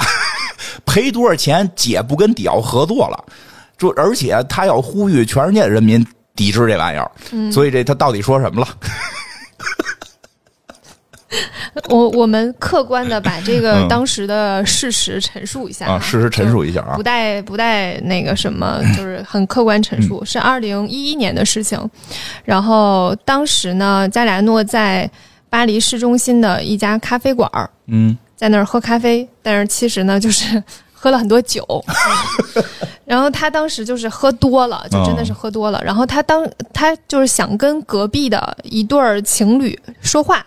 [0.85, 1.69] 赔多少钱？
[1.75, 3.25] 姐不跟迪奥合作了，
[3.77, 7.11] 就而且他要呼吁全世界的人民抵制这玩意儿。
[7.51, 8.67] 所以这他到底说什么了？
[11.87, 20.23] 我我们客观的把这个当时的事实陈述一下啊，事实陈述一下啊，不带不带那个什么， 就是很客观陈述。
[20.25, 21.79] 是二零一一年的事情，
[22.43, 25.09] 然后当时呢，加里亚诺在
[25.49, 27.49] 巴黎市中心的一家咖啡馆
[27.87, 28.17] 嗯。
[28.41, 31.63] 在那儿喝咖啡，但是其实呢，就是 喝了很多酒。
[33.05, 35.79] 然后他当时就是喝多了，就真的是喝多了。
[35.83, 40.43] 然后他当他就是想跟隔壁的一对儿情侣说话。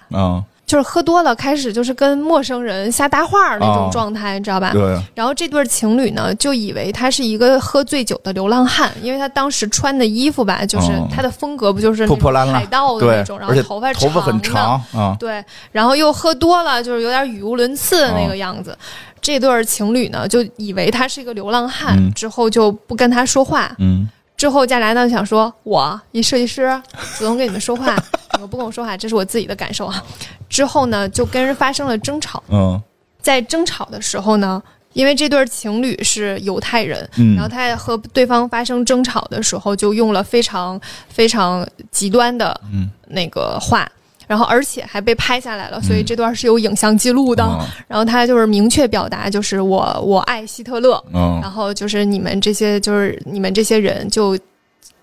[0.66, 4.70] 就是喝多了，开始就是跟陌生人瞎搭话那种状态，你知道吧？
[4.72, 4.98] 对。
[5.14, 15.44] 然后这对情侣呢，就以为他是一个喝醉酒的流浪汉，因为他当时穿的衣服吧，就是他的风格不就是破破烂烂海盗的那种，然后头发头发很长啊，对。
[15.70, 18.76] 然后又喝多了，就是有点语无伦次的那个样子。
[19.20, 23.74] 这对情侣呢，就以为他是一个流浪汉，之后就不跟他说话。
[23.78, 24.08] 嗯。
[24.36, 26.68] 之后，加莱呢想说：“我一设计师
[27.16, 27.96] 主动跟你们说话，
[28.34, 30.02] 你们不跟我说话，这是我自己的感受啊。”
[30.48, 32.42] 之后呢，就跟人发生了争吵。
[32.48, 32.80] 嗯，
[33.20, 42.60] 在争吵的时候呢，因为这对情侣是犹太人，然后他在和对方发生争吵的时候，就用了非常非常极端的
[43.08, 43.90] 那个话。
[44.26, 47.44] 然后，而且还被拍下来了，所以这段是有影像记录的。
[47.86, 51.02] 然后他就是明确表达，就是我我爱希特勒。
[51.12, 54.38] 然后就是你们这些，就是你们这些人，就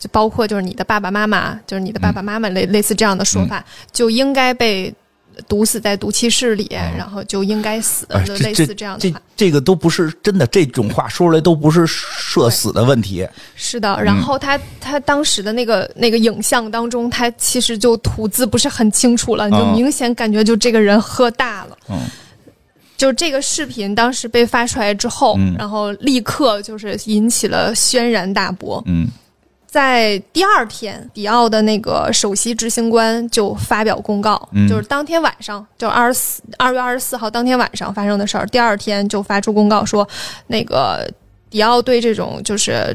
[0.01, 4.93] 就包括就是你的爸爸妈妈，就是你的爸爸妈妈类类似这样的说法，就应该被。
[5.47, 9.21] 毒死在毒气室里，然后就应该死，就类似这样的话。
[9.35, 13.25] 这个都不是真的，这种话说出来都不是社死的问题。
[13.55, 21.77] 是的，然后他他当时的那个那个影像当中，他其实就吐字不是很清楚了，就明显感觉就这个人喝大了。
[21.89, 21.97] 嗯，
[22.97, 28.83] 就这个视频当时被发出来之后，然后立刻就是引起了轩然大波。
[28.85, 29.07] 嗯。
[29.71, 38.45] 在第二天，迪奥的那个首席执行官就发表公告，就是当天晚上，就二十四二月二十四号当天晚上发生的事儿。
[38.47, 40.05] 第二天就发出公告说，
[40.47, 41.09] 那个
[41.49, 42.93] 迪奥对这种就是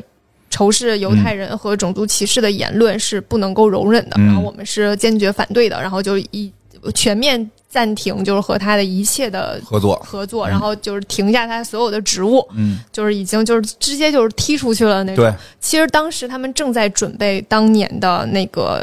[0.50, 6.52] 仇视犹太人和种族歧视的言论是不能够容忍的，然后我们是坚决反对的，然后就一
[6.94, 7.50] 全面。
[7.76, 9.96] 暂停就是和他的一切的合作。
[10.02, 15.22] 合作，然后就是停下他所有的职务，嗯，就是已经就是直接就是踢出去了那种。
[15.22, 18.82] 对，其实当时他们正在准备当年的那个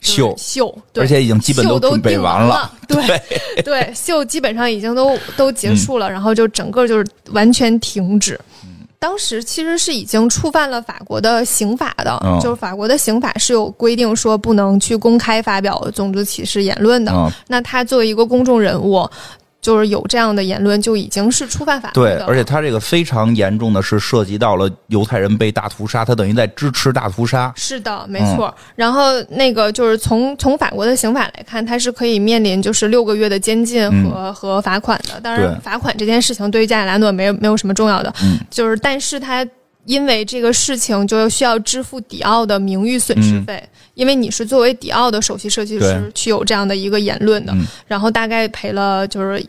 [0.00, 0.34] 秀。
[0.36, 2.68] 秀，而且已经基本都准备完了。
[2.88, 8.36] 对对，秀基本上已经都都结束了，然后就整个就是完全停止。
[8.98, 17.32] 当时其实是已经触犯了法国的刑法的，就是法国的刑法是有规定说不能去公开发表种族歧视言论的。
[17.46, 19.08] 那他作为一个公众人物。
[19.66, 22.18] 就是有这样的言论，就已经是触犯法律的。
[22.18, 27.52] 对，而且他这个非常严重的是涉及到了犹太人被大屠杀，他等于在支持大屠杀。
[27.56, 28.54] 是的，没错。
[28.76, 35.18] 然后那个就是从从法国的刑法来看，他是可以面临就是六个月的监禁和和罚款的。
[35.20, 38.14] 当然，罚款这件事情对于加里拉诺没有没有什么重要的，
[38.48, 39.44] 就是但是他
[39.86, 47.66] 因为这个事情就需要支付迪奥的名誉损失费，因为你是作为迪奥的首席设计师去有这样的一个言论的，嗯。
[47.86, 49.42] 然后大概赔了就是。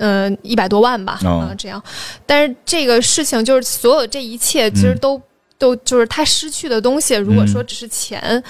[0.00, 1.40] 嗯，一百多万吧，哦。
[1.40, 1.82] 啊，这样，
[2.24, 4.98] 但是这个事情就是所有这一切，其实嗯。
[5.00, 5.20] 都、
[5.58, 8.40] 都就是他失去的东西，如果说只是钱，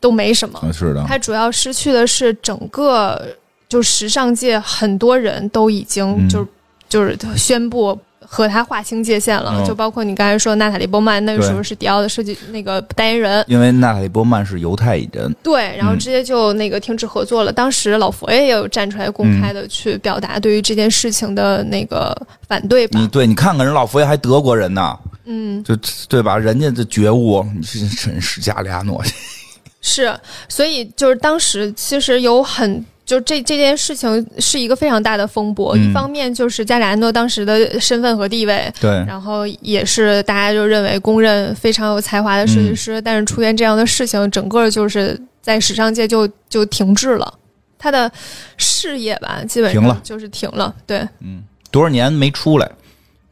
[0.00, 3.28] 都没什么，嗯是的，他主要失去的是整个
[3.68, 6.28] 就时尚界很多人都已经嗯。
[6.28, 6.44] 就、
[6.88, 7.96] 就是宣布
[8.30, 17.50] 和他划清界限了，嗯就包括你刚才说娜塔莉波曼，那个时候是迪奥的设计那个代言人，因为娜塔莉波曼是犹太人，对，然后嗯直接就那个停止合作了。
[17.50, 22.14] 当时老佛爷也有站出来公开的去表达对于这件事情的那个
[22.46, 25.74] 反对吧你，对你看看人老佛爷还德国人呢，嗯，就
[26.06, 26.36] 对吧？
[26.36, 29.02] 人家的觉悟，你是真是加利亚诺，
[29.80, 30.14] 是，
[30.50, 32.84] 所以就是当时其实有很。
[33.08, 35.88] 就这这件事情是一个非常大的风波，嗯。
[35.88, 47.32] 一方面就是加里安诺当时的身份和地位，对，然后也是大家就认为公认非常有才华的设计师，但是出现这样的事情，整个就是在时尚界就就停滞了，
[47.78, 48.12] 他的
[48.58, 50.74] 事业吧，基本停了上就是停了。
[50.86, 52.70] 对，嗯多少年没出来，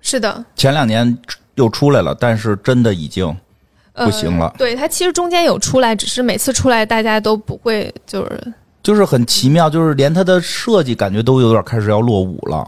[0.00, 1.18] 是的，前两年
[1.56, 3.26] 又出来了，但是真的已经
[3.92, 4.54] 呃不行了。
[4.56, 8.54] 对他其实中间有出来，只是每次出来大家都不会就是
[8.86, 12.64] 就是很奇妙，就是连他的设计感觉都有点开始要落伍了，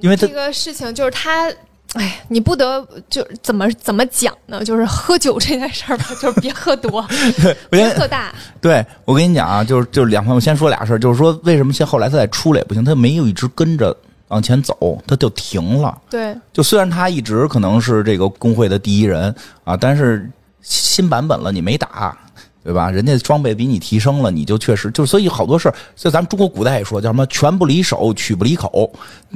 [0.00, 1.48] 因为他这个事情就是他。
[1.94, 4.64] 哎，你不得就怎么怎么讲呢？
[4.64, 8.32] 就是喝酒这件事儿吧，就是别喝多， 我别先喝大。
[8.62, 13.94] 对我跟你讲啊，就是就是两我先说俩事儿，就是说为什么现后来他再出来也不行，他没有一直跟着
[14.28, 15.96] 往前走，他就停了。
[16.08, 19.32] 对，就虽然他一直可能是这个工会的第一人
[19.62, 20.26] 啊，但是
[20.62, 22.16] 新版本了你没打，
[22.64, 22.90] 对吧？
[22.90, 28.92] 人家装备比你提升了，你就确实就所以好多事儿，就咱们中国古代也说叫什么“拳不离手，曲不离口”，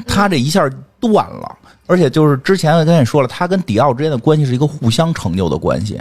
[0.06, 0.68] 他这一下
[1.00, 1.58] 断了。
[1.86, 6.00] 而且就是之前我跟你说了，他跟迪奥之间的关系是一个互相成就的关系。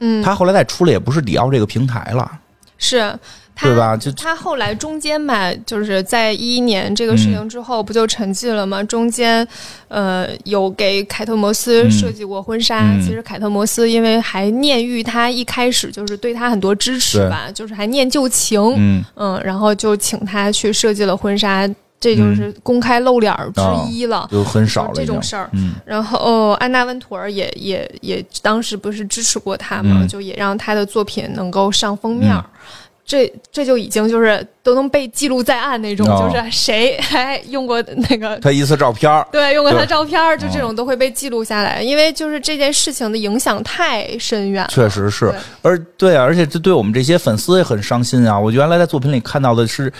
[0.00, 2.30] 嗯，他后来再出来也不是迪奥这个平台了，
[2.78, 3.18] 是，他
[3.62, 3.96] 对吧？
[3.96, 8.82] 就他后来中间嘛，就是在一一年这个事情之后，不就沉寂了吗？
[8.84, 9.46] 中间，
[9.88, 12.80] 呃，有给凯特摩斯嗯设计过婚纱。
[12.80, 21.66] 嗯其实凯特摩斯因为还念于他一开始就是对他很多支持吧，就是还念旧情，嗯嗯，然后就请他去设计了婚纱，
[21.98, 24.28] 这就是公开露脸儿之一了。
[24.30, 32.44] 就很少了这种事儿，嗯然后、哦安娜温图尔也也也当时不是支持过他嘛，嗯就也让他的作品能够上封面儿。
[33.06, 44.68] 这这就已经就是都能被记录在案那种，哦就是谁还用过那个他一次照片儿对用过他照片儿，就哦这种都会被记录下来，因为就是这件事情的影响太深远了。
[44.68, 48.36] 确实是对，而对啊，而且这对我们这些粉丝也很伤心啊！
[48.36, 49.92] 我原来在作品里看到的是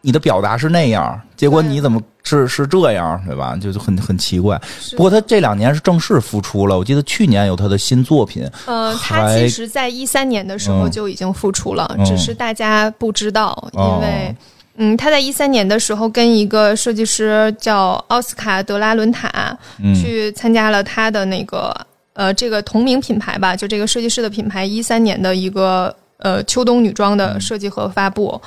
[0.00, 3.56] 你的表达是那样，结果你怎么是是这样，对吧？
[3.60, 4.60] 就就很很奇怪。
[4.92, 10.90] 不过他这两年是正式复出了，我记得去年有他的新作品，呃，他其实在一三年的时候嗯。
[10.90, 12.04] 就已经复出了，嗯。
[12.04, 14.36] 只是大家不知道，哦因为。
[14.80, 19.92] 嗯，他在一三年的时候跟一个设计师叫奥斯卡德拉伦塔嗯。
[19.92, 21.74] 去参加了他的那个
[22.12, 27.18] 呃这个同名品牌吧，就这个设计师的品牌一三年的一个呃秋冬女装嗯。
[27.18, 28.40] 的设计和发布，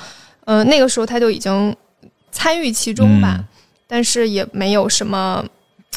[0.44, 1.74] 呃那个时候他就已经
[2.30, 3.44] 参与其中吧，嗯
[3.86, 5.44] 但是也没有什么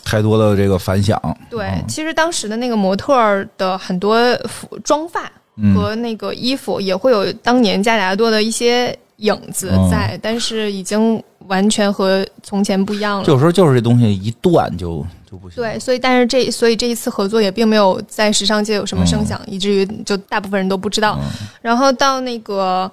[0.03, 1.19] 太多的这个反响。
[1.49, 4.17] 对，嗯其实当时的那个模特儿的很多
[4.49, 13.27] 服装发嗯和那个衣服也会有当年加里亚多的一些影子哦在，但是已经完全和从前不一样了。
[13.27, 15.55] 有时候就是这东西一断就就不行。
[15.55, 21.17] 对，所以但是这所以这一次合作也并没有在时尚界有什么声响，以至于就大部分人都不知道。
[21.21, 22.91] 嗯然后到那个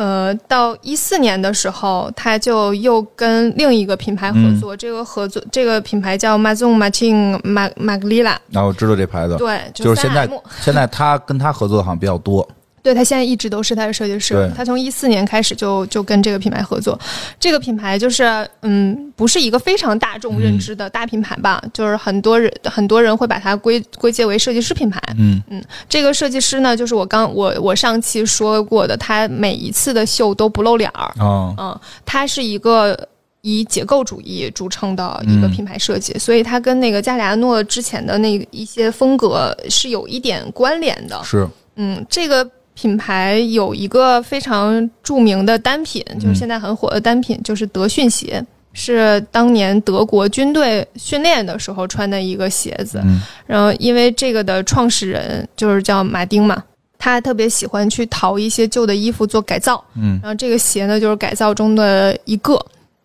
[0.00, 10.26] 呃，到一四年的时候，他就又跟另一个品牌合作，这个合作这个品牌叫 Mazon Martin Mag Maglila，然后我知道这牌子，对，就是现在
[10.58, 12.48] 现在他跟他合作的好像比较多。
[12.82, 16.98] 对他现在一直都是他的设计师，他从一四年开始就就跟这个品牌合作。
[17.38, 25.00] 这个品牌就是嗯，不是一个非常大众认知的大品牌吧，就是很多人很多人会把它归归结为设计师品牌。
[25.18, 33.08] 嗯嗯这个设计师呢，就是我刚我我上期说过的，他每一次的秀都不露脸儿，啊嗯，他是一个。
[33.42, 41.18] 以结构主义著称的一个嗯品牌设计，所以它跟那个加里亚诺之前的那一些风格是有一点关联的。
[41.24, 42.46] 是嗯，这个
[42.80, 53.02] 品牌有一个非常著名的单品，嗯就是现在很火的单品，就是德训鞋，是当年德国军队训练的时候穿的一个鞋子。
[53.04, 56.64] 嗯然后，因为这个的创始人就是叫马丁嘛，
[56.98, 62.58] 他特别喜欢去淘一些旧的衣服做改造，嗯然后这个鞋呢就是改造中的一个。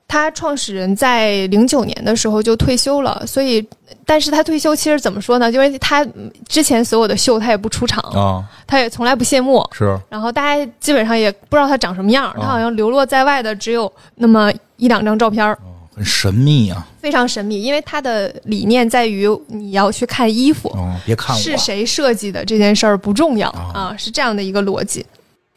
[0.07, 3.65] 他创始人在零九年的时候就退休了，所以，
[4.05, 5.51] 但是他退休其实怎么说呢？
[5.51, 6.05] 因为他
[6.47, 15.57] 之前所有的秀他也不出场，啊，他也从来不谢幕，是然后大家基本上也不知道他长什么样，哦他好像流落在外的只有那么一两张照片儿，
[15.95, 16.87] 很神秘啊。
[17.01, 17.61] 非常神秘。
[17.61, 25.05] 因为他的理念在于你要去看衣服，哦，别看我，是谁设计的这件事儿不重要哦啊，是这样的一个逻辑。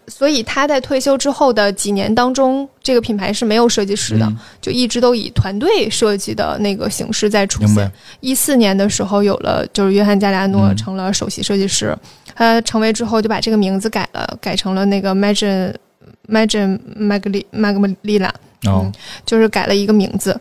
[0.08, 7.92] 所以他在退休之后的几年当中，这个品牌是没有设计师的，嗯就一直都以团队设计的那个形式在出现。
[8.20, 11.96] 一四年的时候有了，就是约翰加里亚诺嗯成了首席设计师，
[12.34, 15.74] 他成为之后就把这个名字改了，改成了那个 Magin
[16.28, 18.30] Magin Magli Magmalila，
[18.66, 18.90] 哦，
[19.26, 20.40] 就是改了一个名字。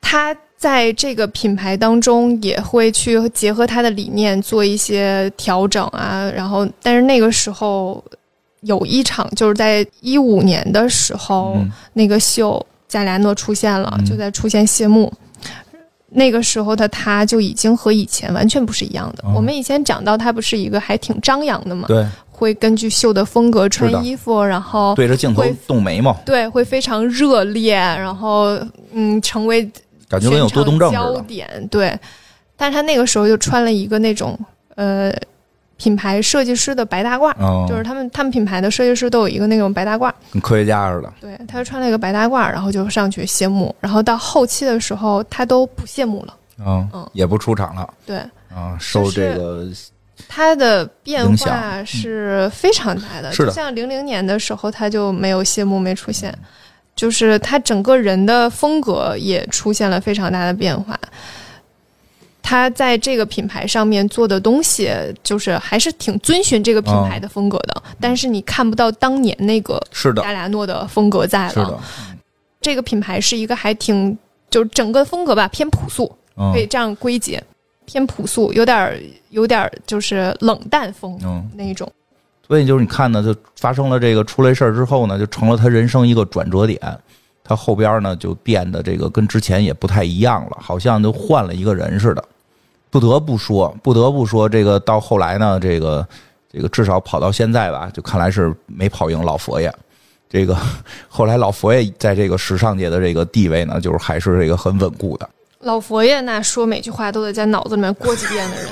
[0.00, 8.02] 他在这个品牌当中也会去结合他的理念做一些调整啊，然后但是那个时候
[8.60, 15.12] 有一场就是在一五年的时候，嗯那个秀加里亚诺出现了，嗯就在出现谢幕。
[16.08, 19.24] 那个时候的他就已经和以前完全不是一样的。
[19.26, 28.56] 哦我们以前讲到他不是一个还挺张扬的嘛，对，会根据秀的风格穿衣服，然后对着镜头动眉毛，对，会非常热烈，然后
[28.92, 29.68] 嗯，成为
[30.08, 30.90] 感觉跟有多动症。
[31.26, 31.68] 点。
[31.70, 31.98] 对，
[32.56, 34.38] 但是他那个时候就穿了一个那种
[34.76, 35.12] 呃
[35.76, 41.12] 品牌设计师的白大褂，哦，就是他们他们品牌的设计师都有一个那种白大褂，跟科学家似的。
[41.20, 46.34] 对，他就穿了一个白大褂，然后就上去谢幕，然后到后期的时候他都不谢幕了。
[46.64, 47.86] 嗯嗯，也不出场了。
[48.06, 48.16] 对，
[48.54, 49.68] 啊，受这个
[50.26, 53.50] 他的变化是非常大的，是的。
[53.50, 56.34] 就像零零年的时候，他就没有谢幕，没出现，
[56.94, 60.98] 就是他整个人的风格也出现了非常大的变化。
[62.48, 64.88] 他在这个品牌上面做的东西，
[65.20, 71.50] 就是还是挺遵循这个品牌的风格的，但是你看不到当年那个是的加，拉诺的风格在了。
[71.50, 71.80] 是的，
[72.60, 74.16] 这个品牌是一个还挺，
[74.48, 77.42] 就是整个风格吧偏朴素，嗯可以这样归结，
[77.84, 78.96] 偏朴素，有点儿
[79.30, 81.92] 有点儿就是冷淡风嗯，那一种。
[82.46, 86.80] 所以就是你看呢，就发生了这个出了事儿之后呢，就成了他人生一个转折点。
[87.42, 92.24] 他后边呢就变得这个跟之前也不太一样了，好像就换了一个人似的。
[92.98, 96.06] 不得不说，不得不说，这个到后来呢，这个
[96.50, 99.70] 这个至少跑到现在吧，就看来是没跑赢老佛爷。
[100.30, 100.56] 这个
[101.08, 105.28] 后来老佛爷在这个时尚界的这个地位呢，就是还是这个很稳固的。
[105.58, 108.68] 老佛爷那说每句话都得在脑子里面过几遍的人，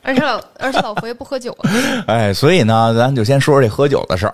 [0.00, 1.70] 而且老而且老佛爷不喝酒啊，
[2.08, 4.32] 哎，所以呢，咱就先说说这喝酒的事儿，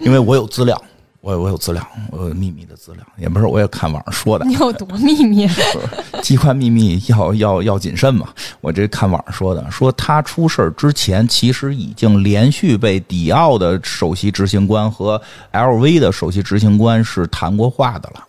[0.00, 0.78] 因为我有资料，
[1.26, 5.48] 我我有资料，我有秘密的资料，也不是我也看网上说的，你有多秘密？
[6.22, 8.28] 机关秘密要要要谨慎嘛。
[8.60, 15.20] 我这看网上说的，说他出事儿之前，其实已经连续被迪奥的首席执行官和
[15.52, 18.24] LV 的首席执行官是谈过话的了。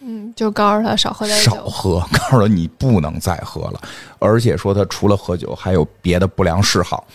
[0.00, 1.52] 嗯，就告诉他少喝点酒。
[1.52, 3.80] 少喝，告诉他你不能再喝了，
[4.18, 7.06] 而且说他除了喝酒还有别的不良嗜好，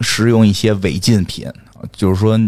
[0.00, 1.46] 食用一些违禁品，
[1.92, 2.40] 就是说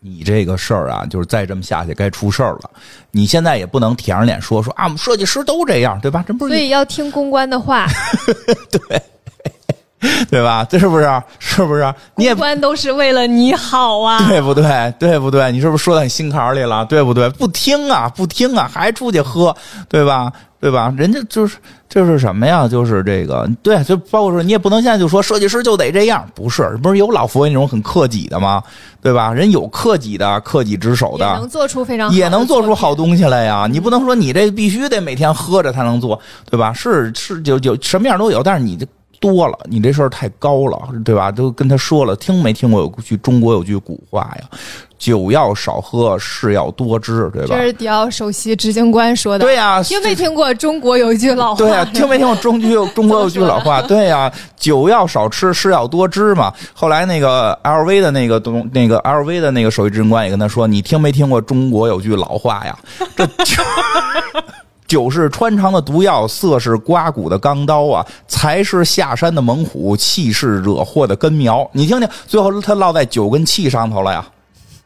[0.00, 2.70] 你这个事儿啊，就是再这么下去该出事儿了。
[3.10, 6.24] 你现在也不能舔着脸说说啊，我们设计师都这样，对吧？
[6.26, 7.86] 这不是所以要听公关的话，
[8.70, 9.02] 对
[10.30, 10.64] 对吧？
[10.70, 11.22] 这是不是？
[11.40, 11.92] 是不是？
[12.14, 14.28] 你也公关都是为了你好啊。
[14.28, 14.94] 对不对？
[14.98, 15.50] 对不对？
[15.50, 16.84] 你是不是说到你心坎里了？
[16.86, 17.28] 对不对？
[17.30, 19.54] 不听啊，不听啊，还出去喝，
[19.88, 20.32] 对吧？
[20.60, 20.92] 对吧？
[20.96, 21.56] 人家就是
[21.88, 22.66] 就是什么呀？
[22.66, 26.76] 就是这个，对，就包括说你也不能现在就说设计师就得这样，不是？
[26.82, 28.62] 不是有老佛爷那种很克己的吗？
[29.00, 29.32] 对吧？
[29.32, 31.48] 人有克己的，克己之手也能的。
[31.48, 33.68] 做出非常好也能做出好东西来呀！
[33.70, 36.72] 你不能说你这必须得每天喝着才能做，对吧？
[36.72, 38.84] 是是，就就什么样都有，但是你这
[39.20, 41.30] 多了，你这事儿太高了，对吧？
[41.30, 44.48] 都跟他说了，听没听过有句中国有句古话呀？
[44.98, 47.46] 酒要少喝，事要多知，对。
[47.46, 47.62] 吧这？
[47.66, 49.44] 是迪奥首席执行官说的。
[49.44, 51.58] 对呀、听没听过中国有一句老话？
[51.58, 53.80] 对呀、听没听过中句中国有句老话？
[53.86, 56.52] 对呀、酒要少吃，事要多知嘛。
[56.72, 62.76] 后来那个 LV 的那个东，那个 LV 的那个首席执行官也跟他说：“你听没听过中国有句老话呀？
[63.16, 63.24] 这
[64.88, 71.70] 酒是穿肠的毒药，色是刮骨的钢刀啊，财是下山的猛虎，气是惹祸的根苗。
[71.72, 74.26] 你听听，最后他落在酒跟气上头了呀。”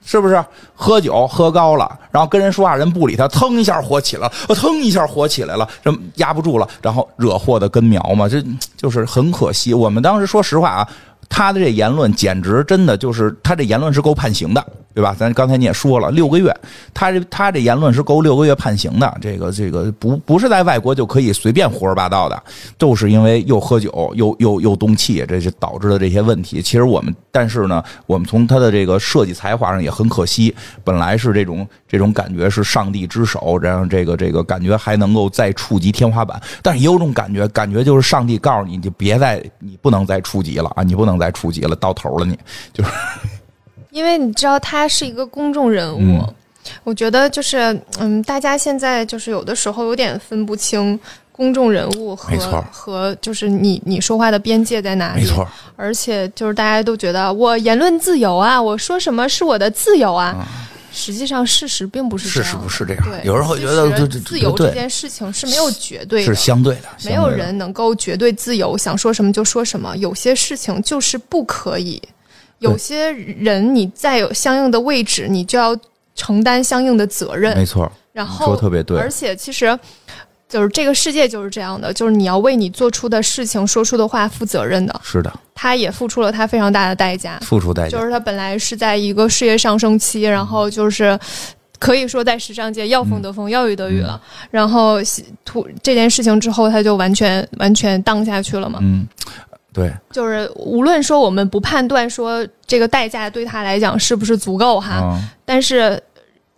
[0.04, 0.44] 是不是
[0.74, 8.44] 喝酒喝高了，然后跟人说话人不理他，腾一下火起了，呃腾一下火起来了，这压不住了，然后惹祸的根苗嘛，这
[8.76, 9.72] 就是很可惜。
[9.72, 10.88] 我们当时说实话啊，
[11.28, 15.14] 他的这言论简直真的就是他这言论是够判刑的，对吧？
[15.18, 16.54] 咱刚才你也说了，六个月，
[16.92, 19.18] 他这他这言论是够六个月判刑的。
[19.20, 22.42] 这个这个不不是在外国就可以随便胡说八道的，
[22.78, 26.60] 就是因为又喝酒又又又动气，这就导致的这些问题。
[26.60, 42.38] 其实我们，但是呢，我们从他的这个设计才华上也很可惜，本来是这种这种感觉是上帝之手，然后这个这个感觉还能够再触及天花板，但是也有种感觉，感觉就是上帝告诉你，你就别再你不能再触及了啊，你不能再触及了，到头了，你
[42.72, 42.90] 就是。
[43.92, 46.26] 因为你知道他是一个公众人物，
[46.82, 50.98] 我觉得就是嗯，大家现在就是有的时候有点分不清
[51.30, 52.34] 公众人物和
[52.72, 55.20] 和就是你你说话的边界在哪里。
[55.20, 60.48] 没错，而且就是大家都觉得我言论自由啊，我说什么是我的自由啊。
[60.94, 63.24] 实际上事实并不是这样，事实不是这样。
[63.24, 69.94] 有人会觉得自由这件事情是没有绝对的，是相对的，没有人能够绝对自由，想说什么就说什么。
[69.96, 72.00] 有些事情就是不可以。
[72.62, 75.76] 有些人，你在有相应的位置，你就要
[76.14, 77.56] 承担相应的责任。
[77.56, 78.98] 没错，然后说特别对。
[78.98, 79.78] 而且，其实
[80.48, 85.00] 就是这个世界就是这样的，就是你要为你做出的事情、说出的话负责任的。
[85.02, 87.98] 是的，他也付出了他非常大的代价，付出代价。
[87.98, 91.18] 就是他本来是在一个事业上升期，然后就是
[91.78, 94.20] 可以说在时尚界要风得风，要雨得雨了。
[94.50, 94.98] 然后
[95.44, 98.78] 突这件事情之后，他就完全完全荡下去了嘛。
[98.82, 99.08] 嗯。
[99.72, 105.98] 对，就是无论说我们不判断说这个代价对他来讲是不是足够哈，但是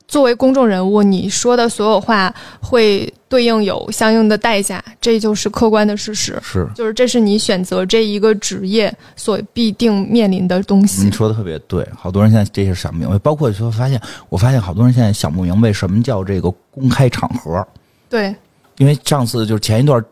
[0.08, 6.36] 作为公众人物，你说的所有话会对应有相应的代价，这就是客观的事实。
[6.42, 11.04] 是，就是这是你选择这一个职业所必定面临的东西。
[11.04, 17.64] 你说的特别对，好多人现在这些想不明白，包括说发现，我发现好多人现在想不明白什么叫这个公开场合。
[18.10, 18.34] 对，
[18.78, 20.04] 因为上次就是前一段。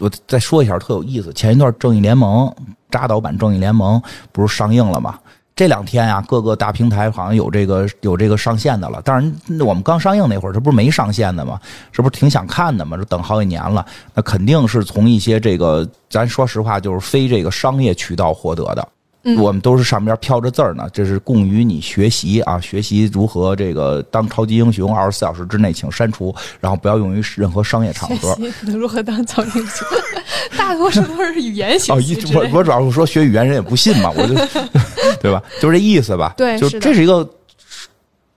[0.00, 1.32] 我再说一下，特有意思。
[1.32, 2.46] 前一段《正义联盟》
[2.90, 4.00] 扎导版《正义联盟》
[4.32, 5.18] 不是上映了吗？
[5.56, 9.02] 这两天啊，各个大平台好像有这个有这个上线的了。
[9.02, 11.60] 当然，我们刚上映那会儿，这不是没上线的吗？
[11.90, 12.96] 这不是挺想看的吗？
[12.96, 13.84] 这等好几年了，
[14.14, 18.88] 那肯定是从一些这个，咱说实话，就是非这个商业渠道获得的。
[19.36, 24.94] 我们都是上边飘着字儿呢，这是供于你学习啊，学习如何这个当超级英雄。
[24.94, 28.36] 二十四小时之内，请删除，然后不要用于任何商业场合。
[28.66, 29.86] 如何当超级英雄？
[30.56, 32.14] 大多数都是语言学习。
[32.14, 34.34] 哦，我我主要是说学语言人也不信嘛，我就
[35.20, 35.42] 对吧？
[35.60, 36.32] 就这意思吧。
[36.36, 37.28] 对，就这是一个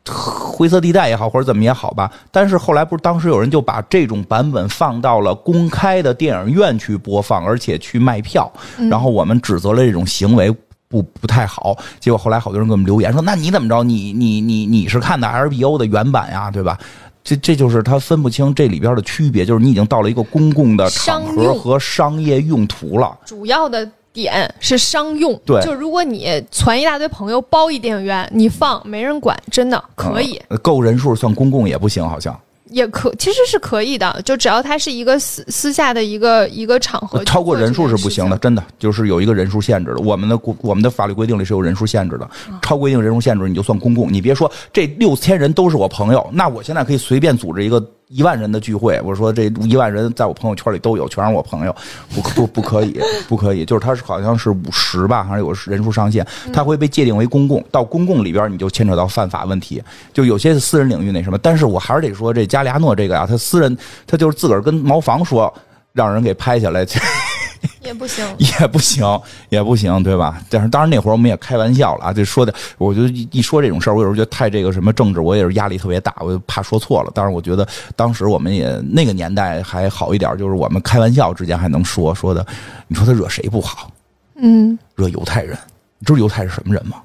[0.08, 2.12] 灰色地带也好，或者怎么也好吧。
[2.32, 8.52] 但是后来不是当时有人就把这种版本放到了公开的电影院去播放，而且去卖票，
[8.90, 10.54] 然后我们指责了这种行为。
[10.92, 13.82] 不不太好，结果后来好多人给我们留言说：“那你怎么着？
[13.84, 16.78] 你你你你是看的 LBO 的原版呀，对吧？
[17.24, 23.18] 这这就是他分不清这里边的区别，就是你已经到了一个公共的场合和商业用途了。
[23.26, 32.38] 主要的点是商用，对，就如果你攒一大堆朋友包一电影院，你放没人管，真的可以够人数算公共也不行，好像。”
[32.72, 40.00] 也可其实是可以的，就只要它是一个私私下的一个一个场合，超过人数是不行的，真的就是有一个人数限制的。
[40.00, 42.30] 我们的我们的法律规定里是有人数限制的，
[42.62, 44.12] 超规定人数限制你就算公共。
[44.12, 47.86] 你别说这六千人都是我朋友，那我现在可以随便组织一个。
[48.12, 51.74] 一万人的聚会，我说这一万人在我朋友圈里都有，全是我朋友，
[52.14, 53.00] 不不不可以，
[53.30, 59.82] 不可以，就是他是好像是五十吧，好像有人数上限，他会被界定为公共，到公共里边你就牵扯到犯法问题，
[60.14, 65.54] 就有些私人领域那什么，但是我还是得说这加利亚诺这个啊，他私人他就是自个儿跟茅房说，
[65.94, 66.86] 让人给拍下来。
[67.84, 70.42] 也不行， 也不行，也不行，对吧？
[70.50, 77.12] 但是当然那会儿我们也开玩笑了啊，就说的，我就一说这种事儿，我有时候觉得太这个什么政治，我也是压力特别大，我就怕说错了。
[77.14, 82.46] 但是我觉得当时我们也那个年代还好一点，就是我们开玩笑之间还能说说的。
[82.88, 83.92] 你说他惹谁不好？
[84.36, 85.58] 嗯，惹犹太人。
[86.00, 86.98] 你知道犹太是什么人吗？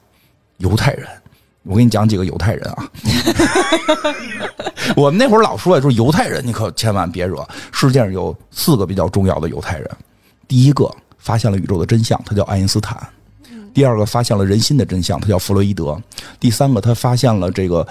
[0.58, 1.06] 犹太人，
[1.64, 2.90] 我给你讲几个犹太人啊。
[4.96, 7.46] 我们那会儿老说呀，说犹太人你可千万别惹。
[7.72, 9.90] 世界上有四个比较重要的犹太人。
[10.48, 12.96] 第一个发现了宇宙的真相，他叫爱因斯坦；
[13.74, 15.96] 第二个发现了人心的真相，他叫弗洛伊德；
[16.38, 17.86] 第三个他发现了这个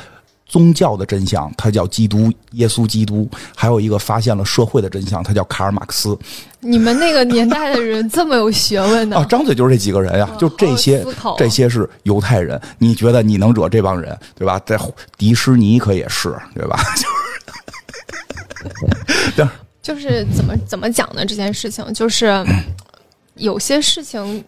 [0.46, 6.18] 宗教的真相，他叫基督耶稣基督；还有一个发现了社会的真相，他叫卡尔马克思。
[6.62, 9.18] 你们那个年代的人这么有学问呢？
[9.18, 11.06] 啊，张嘴就是这几个人呀，就这些，
[11.38, 12.60] 这些是犹太人。
[12.78, 14.60] 你觉得你能惹这帮人，对吧？
[14.66, 14.80] 在
[15.18, 16.80] 迪士尼可也是，对吧？
[19.36, 19.50] 就是。
[19.86, 21.24] 就是怎么怎么讲呢？
[21.24, 22.26] 这件事情就是
[23.38, 24.44] 有些事情，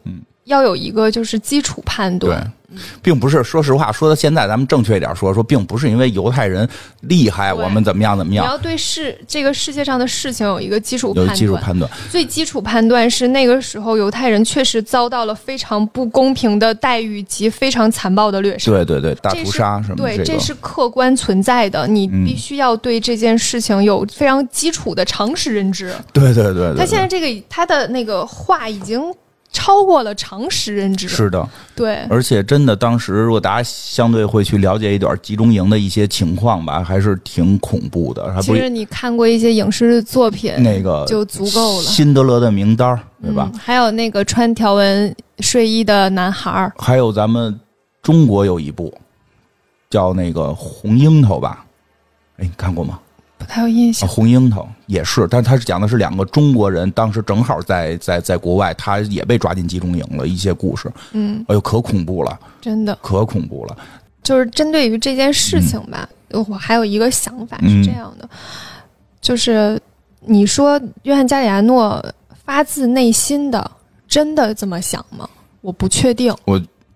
[0.48, 2.54] 要有一个就是基础判对断。，
[3.02, 3.42] 并不是。
[3.44, 6.68] 说实话，说到现在，咱们正确一点说，说并不是因为犹太人
[7.02, 11.36] 厉害，我们怎么样怎么样，你要对世这个世界上的事情有一个基础判有断。
[11.36, 11.90] 基础判断。
[12.10, 18.72] 最基础判断是那个时候犹太人确实遭到了非常不公平的待遇及非常残暴的掠杀。
[18.72, 25.94] 对对对，大屠杀什么对，这是客观存在的，你嗯必须要对这件事情有非常基础的常识认知。
[26.12, 29.02] 对对对对他现在，这个他的那个话已经
[29.52, 31.08] 超过了常识认知。
[31.08, 31.48] 是的。
[31.76, 38.36] 对，而且真的，当时如果大家相对会去了解一点集中营的一些情况吧，还是挺恐怖的。
[38.42, 43.50] 其实你看过一些影视作品，那个就足够了辛德勒的名单，对吧？
[43.52, 43.60] 嗯？
[43.60, 47.60] 还有那个穿条纹睡衣的男孩儿，还有咱们
[48.02, 48.94] 中国有一部
[49.90, 51.66] 叫那个《红樱桃》吧？
[52.38, 53.00] 哎，你看过吗？
[53.38, 54.10] 不太有印啊，象。
[54.10, 63.78] 红樱桃也是，但他是讲的是两个中国人，当时正好在在在国外，他也被抓进集中营了，一些故事，嗯，哎呦，可恐怖了，真的可恐怖了。
[64.24, 68.30] 就是针对于这件事情吧，我还有一个想法嗯是这样的，
[69.22, 69.80] 就是
[70.22, 72.04] 你说约翰加里亚诺
[72.44, 73.72] 发自内心的
[74.08, 75.30] 真的这么想吗？
[75.62, 76.34] 我不确定。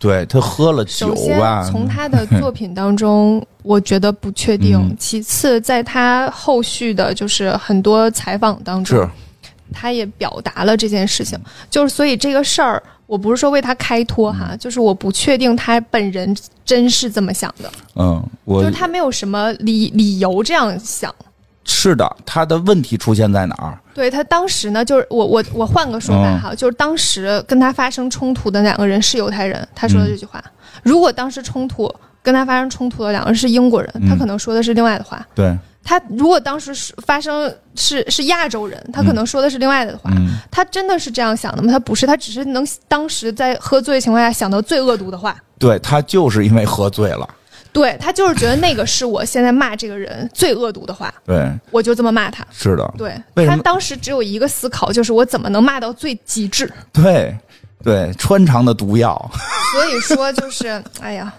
[0.01, 4.75] 对他喝了酒吧，从他的作品当中，我觉得不确定。
[4.75, 9.07] 嗯其次，在他后续的就是很多采访当中是，
[9.71, 11.39] 他也表达了这件事情。
[11.69, 16.35] 就是所以这个事儿，我不是说为他开脱嗯哈，就是我不确定他本人
[16.65, 21.13] 真是这么想的，嗯，我就是他没有什么理理由这样想。
[21.63, 23.77] 是的，他的问题出现在哪儿？
[23.93, 30.43] 对他当时呢，就是我我我换个说法哈，就是当时跟他发生冲突的两个人是犹太人，他说的这句话。
[30.83, 31.93] 如果当时冲突
[32.23, 35.25] 跟他发生冲突的两个人是英国人，嗯他可能说的是另外的话。
[35.35, 40.09] 对，他如果当时是发生是是亚洲人，他可能说的是另外的话。
[40.15, 41.71] 嗯，他真的是这样想的吗？
[41.71, 45.35] 他不是，他只是能当时在喝醉的情况下想到最恶毒的话。
[45.59, 47.29] 对他就是因为喝醉了，
[47.73, 52.45] 对他就是觉得那个是我现在骂这个人最恶毒的话，对，我就这么骂他。
[52.51, 56.71] 是的，对他当时只有一个思考，就是我怎么能骂到最极致。
[56.91, 57.37] 对，
[57.83, 59.31] 对，穿肠的毒药，
[59.73, 61.33] 所以说就是， 哎呀，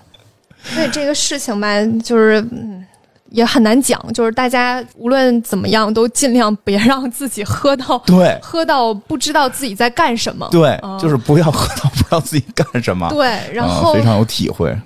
[0.62, 1.68] 所以这个事情吧，
[2.02, 2.84] 就是嗯。
[3.32, 10.46] 也很难讲，就是大家无论怎么样，都尽量别让自己喝到对，喝到不知道自己在干什么。
[10.50, 14.76] 对，嗯就是不要喝到不知道自己干什么，对，然啊后非常有体会，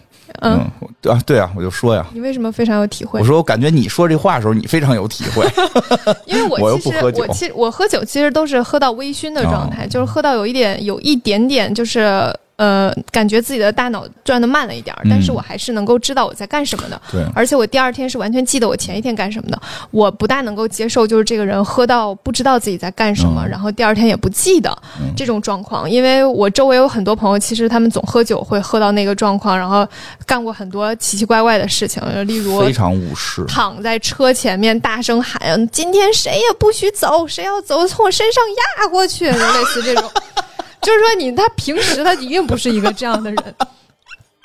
[0.40, 2.06] 嗯，嗯，对啊，对啊，我就说呀。
[2.12, 3.24] 你为什么非常有体会我？
[3.24, 5.46] 说，我感觉你说这话的时候，你非常有体会。
[6.26, 17.00] 因为我我其实又不喝酒我其实我喝酒其实都是喝到微醺的状态，就是喝到有一点有一点点就是呃，感觉自己的大脑转的慢了一点但是我还是能够知道我在干什么的。
[17.12, 19.60] 对，而且我第二天是完全记得我前一天干什么的。
[19.90, 25.90] 我不大能够接受，就是这个人喝到不知道自己在干什么，嗯然后第二天也不记得、嗯这种状况。
[25.90, 29.86] 因为我周围有很多朋友，其实他们总喝酒会喝到那个状况，然后
[30.24, 33.44] 干过很多奇奇怪怪的事情，例如非常无视。
[33.46, 35.40] 躺在车前面大声喊
[35.70, 38.42] ：“今天谁也不许走，谁要走从我身上
[38.80, 40.10] 压过去。”就类似这种，
[40.86, 43.54] 就是说你他平时他一定不是一个这样的人。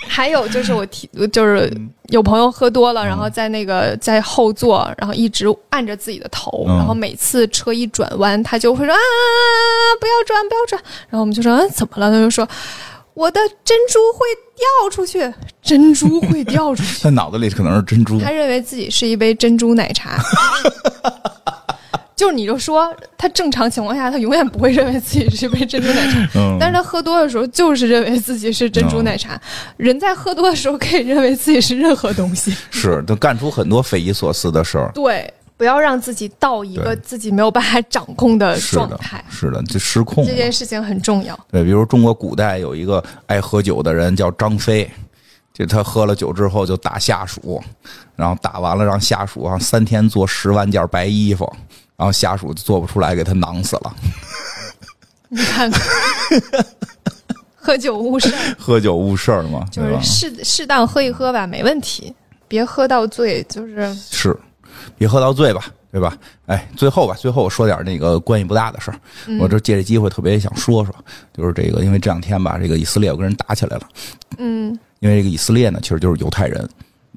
[0.07, 1.71] 还有就是我提，就是
[2.07, 8.99] 有朋友喝多了，然后在那个在后座，然后一直按着自己的头，嗯然后每次车一转弯，他就会说啊，
[9.99, 10.81] 不要转，不要转。
[11.07, 12.09] 然后我们就说啊，怎么了？
[12.09, 12.47] 他就说
[13.13, 14.25] 我的珍珠会
[14.55, 15.31] 掉出去，
[15.61, 17.01] 珍珠会掉出去。
[17.05, 20.17] 他脑子里可能是珍珠，他认为自己是一杯珍珠奶茶。
[22.21, 29.41] 就是你就说他正常情况下，他永远不会认为自己是一杯珍珠奶茶，嗯，但是他喝多的时候就是认为自己是珍珠奶茶。
[29.75, 32.55] 人在喝多的时候可以认为自己是任何东西。
[32.69, 34.91] 是他干出很多匪夷所思的事儿。
[34.93, 40.35] 对，不要让自己到一个自己没有办法掌控的状态，，是的，就失控这。
[40.35, 41.35] 件事情很重要。
[41.51, 44.87] 对，比如中国古代有一个爱喝酒的人叫张飞，
[45.51, 47.59] 就他喝了酒之后就打下属，
[48.15, 51.51] 然后打完了让下属啊三天做十万件白衣服，
[52.01, 53.95] 然后下属就做不出来，给他囊死了。
[55.29, 55.79] 你看看，
[57.55, 59.83] 喝酒误事儿，喝酒误事儿嘛，就？
[59.83, 62.11] 是适适当喝一喝吧，没问题，
[62.47, 64.35] 别喝到醉，就是是，
[64.97, 66.17] 别喝到醉吧，对吧？
[66.47, 68.99] 哎，最后吧，最后我说点那个关系不大的事儿。
[69.27, 70.95] 嗯我这借这机会特别想说说，
[71.37, 73.83] 就是这个，因为这两天吧，这个以色列有个人打起来了。
[74.39, 76.67] 嗯因为这个以色列呢，其实就是犹太人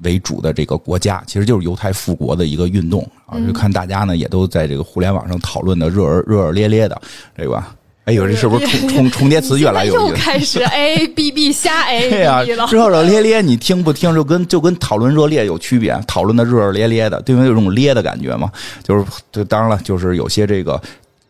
[0.03, 3.33] 为主的这个国家，其实就是犹太复国的一个运动啊。
[3.35, 7.01] 嗯就看大家呢也都在这个互联网上讨论的热热热热烈烈的，
[7.35, 7.75] 对吧。
[8.05, 9.89] 哎呦，这是不是重重重叠词越来越？
[9.97, 12.67] 又开始 A B B 瞎 A 对呀、了。
[12.67, 18.51] 热热烈烈，你听不听就跟就跟讨论热烈有区别，讨论的热热烈烈的，对因为有种烈的感觉嘛。
[18.83, 20.79] 就是，就当然了，就是有些这个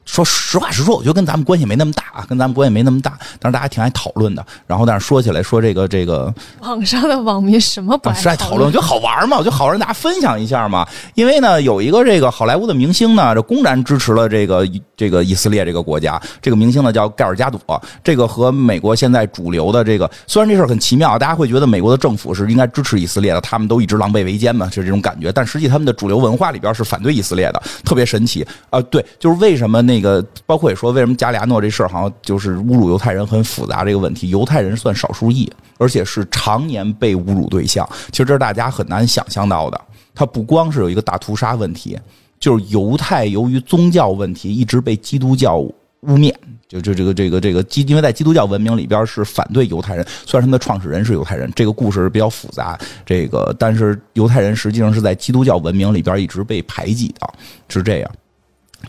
[0.05, 3.17] 说实话实说，我觉得跟咱们关系没那么大啊，跟咱们关系没那么大。
[3.39, 4.45] 但是大家挺爱讨论的。
[4.67, 8.67] 然后，但是说起来说这个这个， 网上的网民什么不爱讨论？
[8.67, 10.87] 我觉得好玩嘛，我觉得好玩，大家分享一下嘛。
[11.15, 16.21] 因为呢，有一个这个好莱坞的明星呢，这公然支持了这个这个以色列这个国家。
[16.41, 17.59] 这个明星呢叫盖尔加朵。
[18.03, 25.31] 这个和美国现在主流的这个，虽然这事儿很奇妙，大家会觉得美国的政府是应该支持以色列的，他们都一直狼狈为奸嘛，就是这种感觉。
[25.31, 28.79] 但实际他们的主流文化里边是反对以色列的，特别神奇啊。
[28.83, 30.75] 对，就是为什么那那个包括也。
[30.75, 34.29] 说为什么加里亚诺这事儿好像就是侮辱犹太人很复杂这个问题？
[34.29, 37.87] 犹太人算少数裔，而且是常年被侮辱对象。
[38.11, 39.81] 其实这是大家很难想象到的。
[40.13, 41.97] 他不光是有一个大屠杀问题，
[42.39, 46.33] 就是犹太由于宗教问题一直被基督教污蔑。
[46.67, 52.77] 就就这个这个这个基，因为在基督教文明里边是反对犹太人，虽然他们的创始人是犹太人，这个故事比较复杂。
[53.05, 57.33] 这个但是犹太人实际上是在基督教文明里边一直被排挤的，
[57.69, 58.11] 是这样。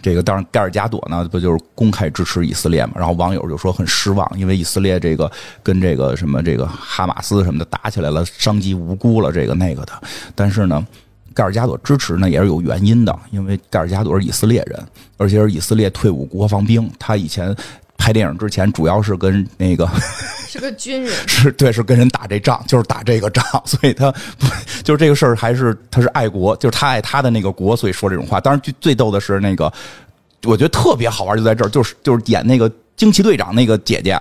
[0.03, 2.93] 这个当然，盖尔加朵呢，不就是公开支持以色列嘛？
[2.97, 5.31] 然后网友就说很失望，因为以色列这个
[5.63, 9.93] 跟这个什么这个哈马斯什么的打起来了，伤及无辜了，这个那个的。
[10.35, 10.87] 但是呢，
[11.35, 14.83] 盖尔加朵支持呢也是有原因的，因为盖尔加朵是以色列人，
[15.17, 17.55] 而且是以色列退伍国防兵，他以前。
[17.97, 19.89] 拍电影之前，主要是跟那个
[20.49, 24.47] 是个军人， 是对，是跟人打这仗，就是打这个仗，所以他不
[24.85, 28.41] 就是这个事儿，还是他是爱国，就是他爱他的那个国，所以说这种话。
[28.41, 29.73] 当然，最最逗的是那个，
[30.45, 34.21] 我觉得特别好玩，就在这儿，就是就是演那个惊奇队长那个姐姐，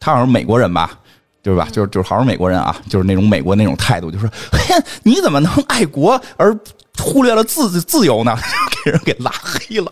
[0.00, 0.98] 她好像是美国人吧，
[1.42, 1.68] 对吧？
[1.70, 6.56] 就是就是好像美国人啊，就是那种美国那种态度，就说：“嘿，你怎么能爱国而
[6.98, 8.36] 忽略了自自由呢？”
[8.84, 9.90] 给人给拉黑了。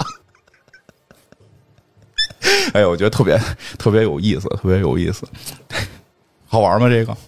[2.73, 3.39] 哎，我觉得特别
[3.79, 5.27] 特别有意思，特别有意思，
[6.47, 6.89] 好玩吗？
[6.89, 7.17] 这个？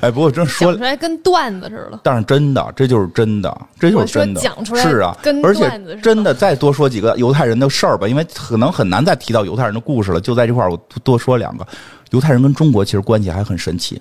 [0.00, 4.40] 哎，不过真说出来跟段子似的，但是真的，这就是真的，这就是真的。
[4.40, 5.70] 讲出来是啊，跟而且
[6.02, 10.20] 真的再多说几个犹太人的事儿吧，因为可能很难再提到犹太人的故事了。
[10.20, 11.66] 就在这块儿，我多说两个。
[12.10, 14.00] 犹太人跟中国其实关系还很神奇。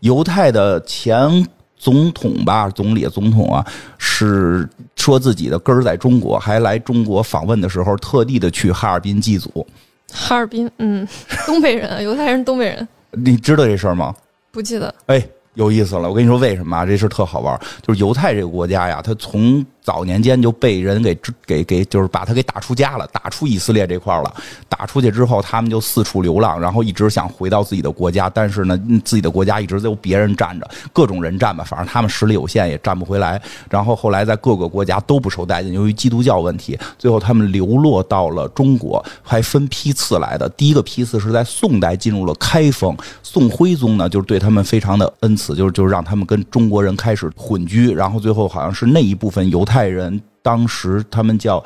[0.00, 1.46] 犹太的前。
[1.84, 3.62] 总统吧，总理、总统啊，
[3.98, 4.66] 是
[4.96, 9.66] 说自己的根儿在中国，还来中国访问的时候，特地的去哈尔滨祭祖。
[10.10, 11.06] 哈尔滨，嗯，
[11.44, 12.88] 东北人，犹太人，东北人。
[13.10, 14.14] 你知道这事儿吗？
[14.50, 14.94] 不记得。
[15.04, 15.22] 哎，
[15.52, 16.86] 有意思了，我跟你说为什么啊？
[16.86, 19.62] 这事特好玩，就是犹太这个国家呀，它从。
[19.84, 21.14] 早年间就被人给
[21.46, 24.34] 给给，就是把他给打出家了，打出以色列这块了。
[24.66, 33.40] 打出去之后，他们就四处流浪，然后一直想回到自己的国家，但是呢，自己的国家一直由别人占着，各种人占吧，反正他们实力有限，也占不回来。
[33.68, 40.48] 然后后来在各个国家都不受待见，由于基督教问题，最后他们流落到了中国，还分批次来的。
[40.48, 49.73] 第一个批次是在宋代进入了开封，宋徽宗呢就是对他们非常的恩慈，就是就是让他们跟中国人开始混居，然后最后好像是那一部分犹太。
[49.74, 51.60] 太人当时他们叫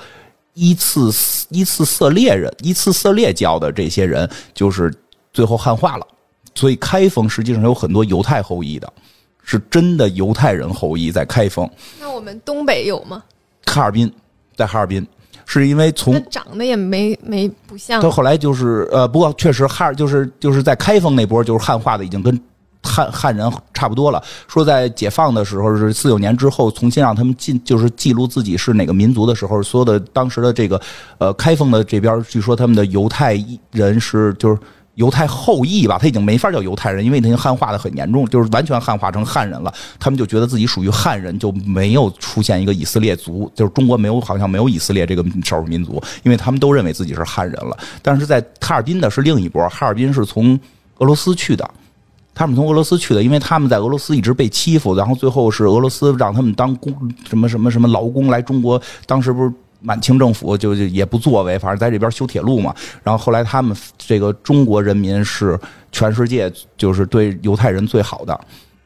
[0.54, 1.10] 依次
[1.50, 4.90] 依次色列人，依次色列教的这些人，就是
[5.30, 6.06] 最后汉化了。
[6.54, 8.90] 所以开封实际上有很多犹太后裔的，
[9.42, 11.68] 是真的犹太人后裔在开封。
[12.00, 13.22] 那我们东北有吗？
[13.66, 14.10] 哈尔滨，
[14.56, 15.06] 在哈尔滨，
[15.44, 18.00] 是因为从长得也没没不像。
[18.00, 22.40] 他后来就是呃，不过确实哈尔就是就是在开封那波就是汉化的已经跟。
[22.82, 24.22] 汉汉人差不多了。
[24.46, 30.80] 说在解放的时候是四九年之后，重新让他们进，就是记录自己是哪个民族的时候，所有的当时的这个
[31.18, 34.58] 呃开封的这边，据说他们的犹太人是就是
[34.94, 39.72] 犹太后裔吧，他已经没法叫犹太人，因为他已经汉化的很严重，就是完全汉化成汉人了。
[40.00, 47.76] 他们就觉得自己属于汉人，就没有出现一个以色列族，就是中国没有好像没有以色列这个少数民族，因为他们都认为自己是汉人了。
[48.02, 50.58] 但是在哈尔滨的是另一波，哈尔滨是从
[50.98, 51.68] 俄罗斯去的。
[52.38, 56.94] 他们从俄罗斯去的，因为他们在俄罗斯一直被欺负，然后最后是俄罗斯让他们当工
[57.28, 58.80] 什么什么什么劳工来中国。
[59.06, 62.72] 当时不是满清政府就就也不作为，反正在这边修铁路嘛。
[63.02, 65.58] 然后后来他们这个中国人民是
[65.90, 68.40] 全世界就是对犹太人最好的，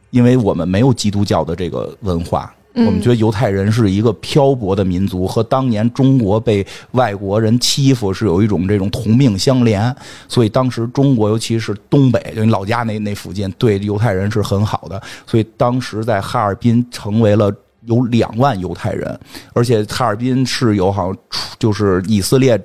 [0.08, 2.50] 因为我们没有基督教的这个文化。
[2.74, 9.94] 我们觉得犹太人是一个漂泊的民族，和当年中国被外国人欺负是有一种这种同命相连，
[10.26, 15.00] 所以当时中国尤其是东北，就你老家那那附近，对犹太人是很好的。
[15.26, 17.54] 所以当时在哈尔滨成为了
[17.84, 19.20] 有两万犹太人，
[19.52, 21.16] 而且哈尔滨是有好像
[21.58, 22.58] 就是以色列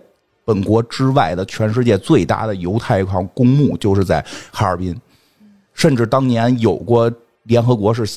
[0.46, 4.96] 本国之外的全世界最大的犹太块公墓，就是在哈尔滨，
[5.74, 7.12] 甚至当年有过
[7.44, 8.08] 联合国是。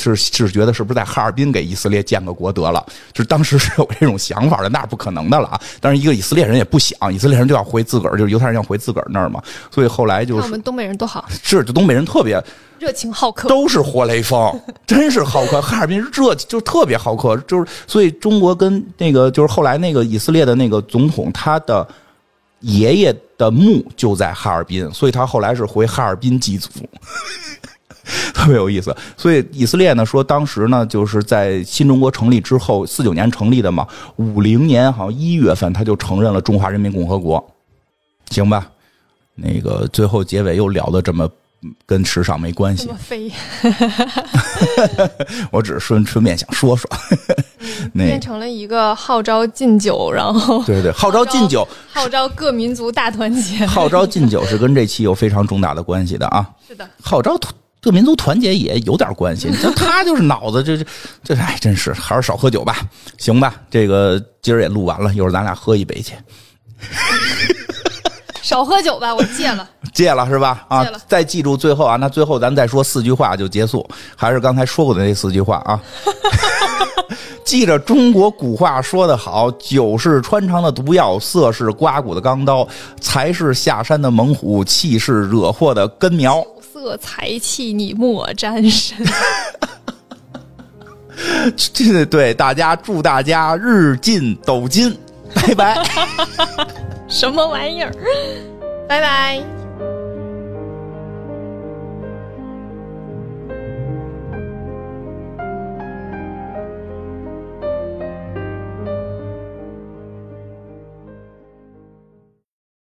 [0.00, 2.84] 是是觉得是不是在哈尔滨给以色列建个国得了？
[3.12, 5.60] 就是当时是有这种想法的，那是不可能的了啊！
[5.80, 12.42] 但是一个以色列人也不想，以色列人就要回自个儿，就是犹太人要回自个儿那儿嘛，所以后来就是我们东北人多好，是就东北人特别
[12.78, 15.60] 热情好客，都是活雷锋，真是好客。
[15.60, 21.86] 哈尔滨热就特别好客，就是所以中国跟那个就是后来那个以色列的那个总统，他的
[22.60, 26.70] 爷爷的墓就在哈尔滨，所以他后来是回哈尔滨祭祖。
[28.34, 33.86] 特别有意思，所以以色列呢说，当时呢就是在新中国成立之后，四九年成立的嘛，
[34.16, 37.44] 五零年好像一月份他就承认了中华人民共和国，
[38.30, 38.66] 行吧？
[39.34, 41.28] 那个最后结尾又聊的这么
[41.86, 42.90] 跟时尚没关系，
[45.50, 46.90] 我只是顺顺便想说说，
[47.92, 56.46] 那变成了一个号召禁酒，然后对对，号召禁酒，号召各民族大团结，号召禁酒是跟这期有非常重大的关系的啊。
[56.66, 57.38] 是的，号召
[57.82, 60.84] 各民族团结也有点关系，这他就是脑子这这
[61.24, 62.76] 这，哎，真是还是少喝酒吧，
[63.18, 63.54] 行吧？
[63.70, 66.14] 这个今儿也录完了，一会儿咱俩喝一杯去。
[68.42, 70.66] 少喝酒吧，我戒了，戒了是吧？
[70.68, 75.80] 啊，再记住最后啊，那最后咱再说四句话就结束，还是刚才说过的那四句话啊。
[77.44, 82.66] 记着中国古话说得好，酒是穿肠的毒药，色是刮骨的钢刀，
[83.00, 86.44] 财是下山的猛虎，气是惹祸的根苗。
[86.72, 88.96] 酒色财气你莫沾身。
[91.56, 94.96] 这对大家祝大家日进斗金，
[95.34, 95.84] 拜拜。
[97.08, 97.92] 什么玩意儿？
[98.88, 99.59] 拜拜。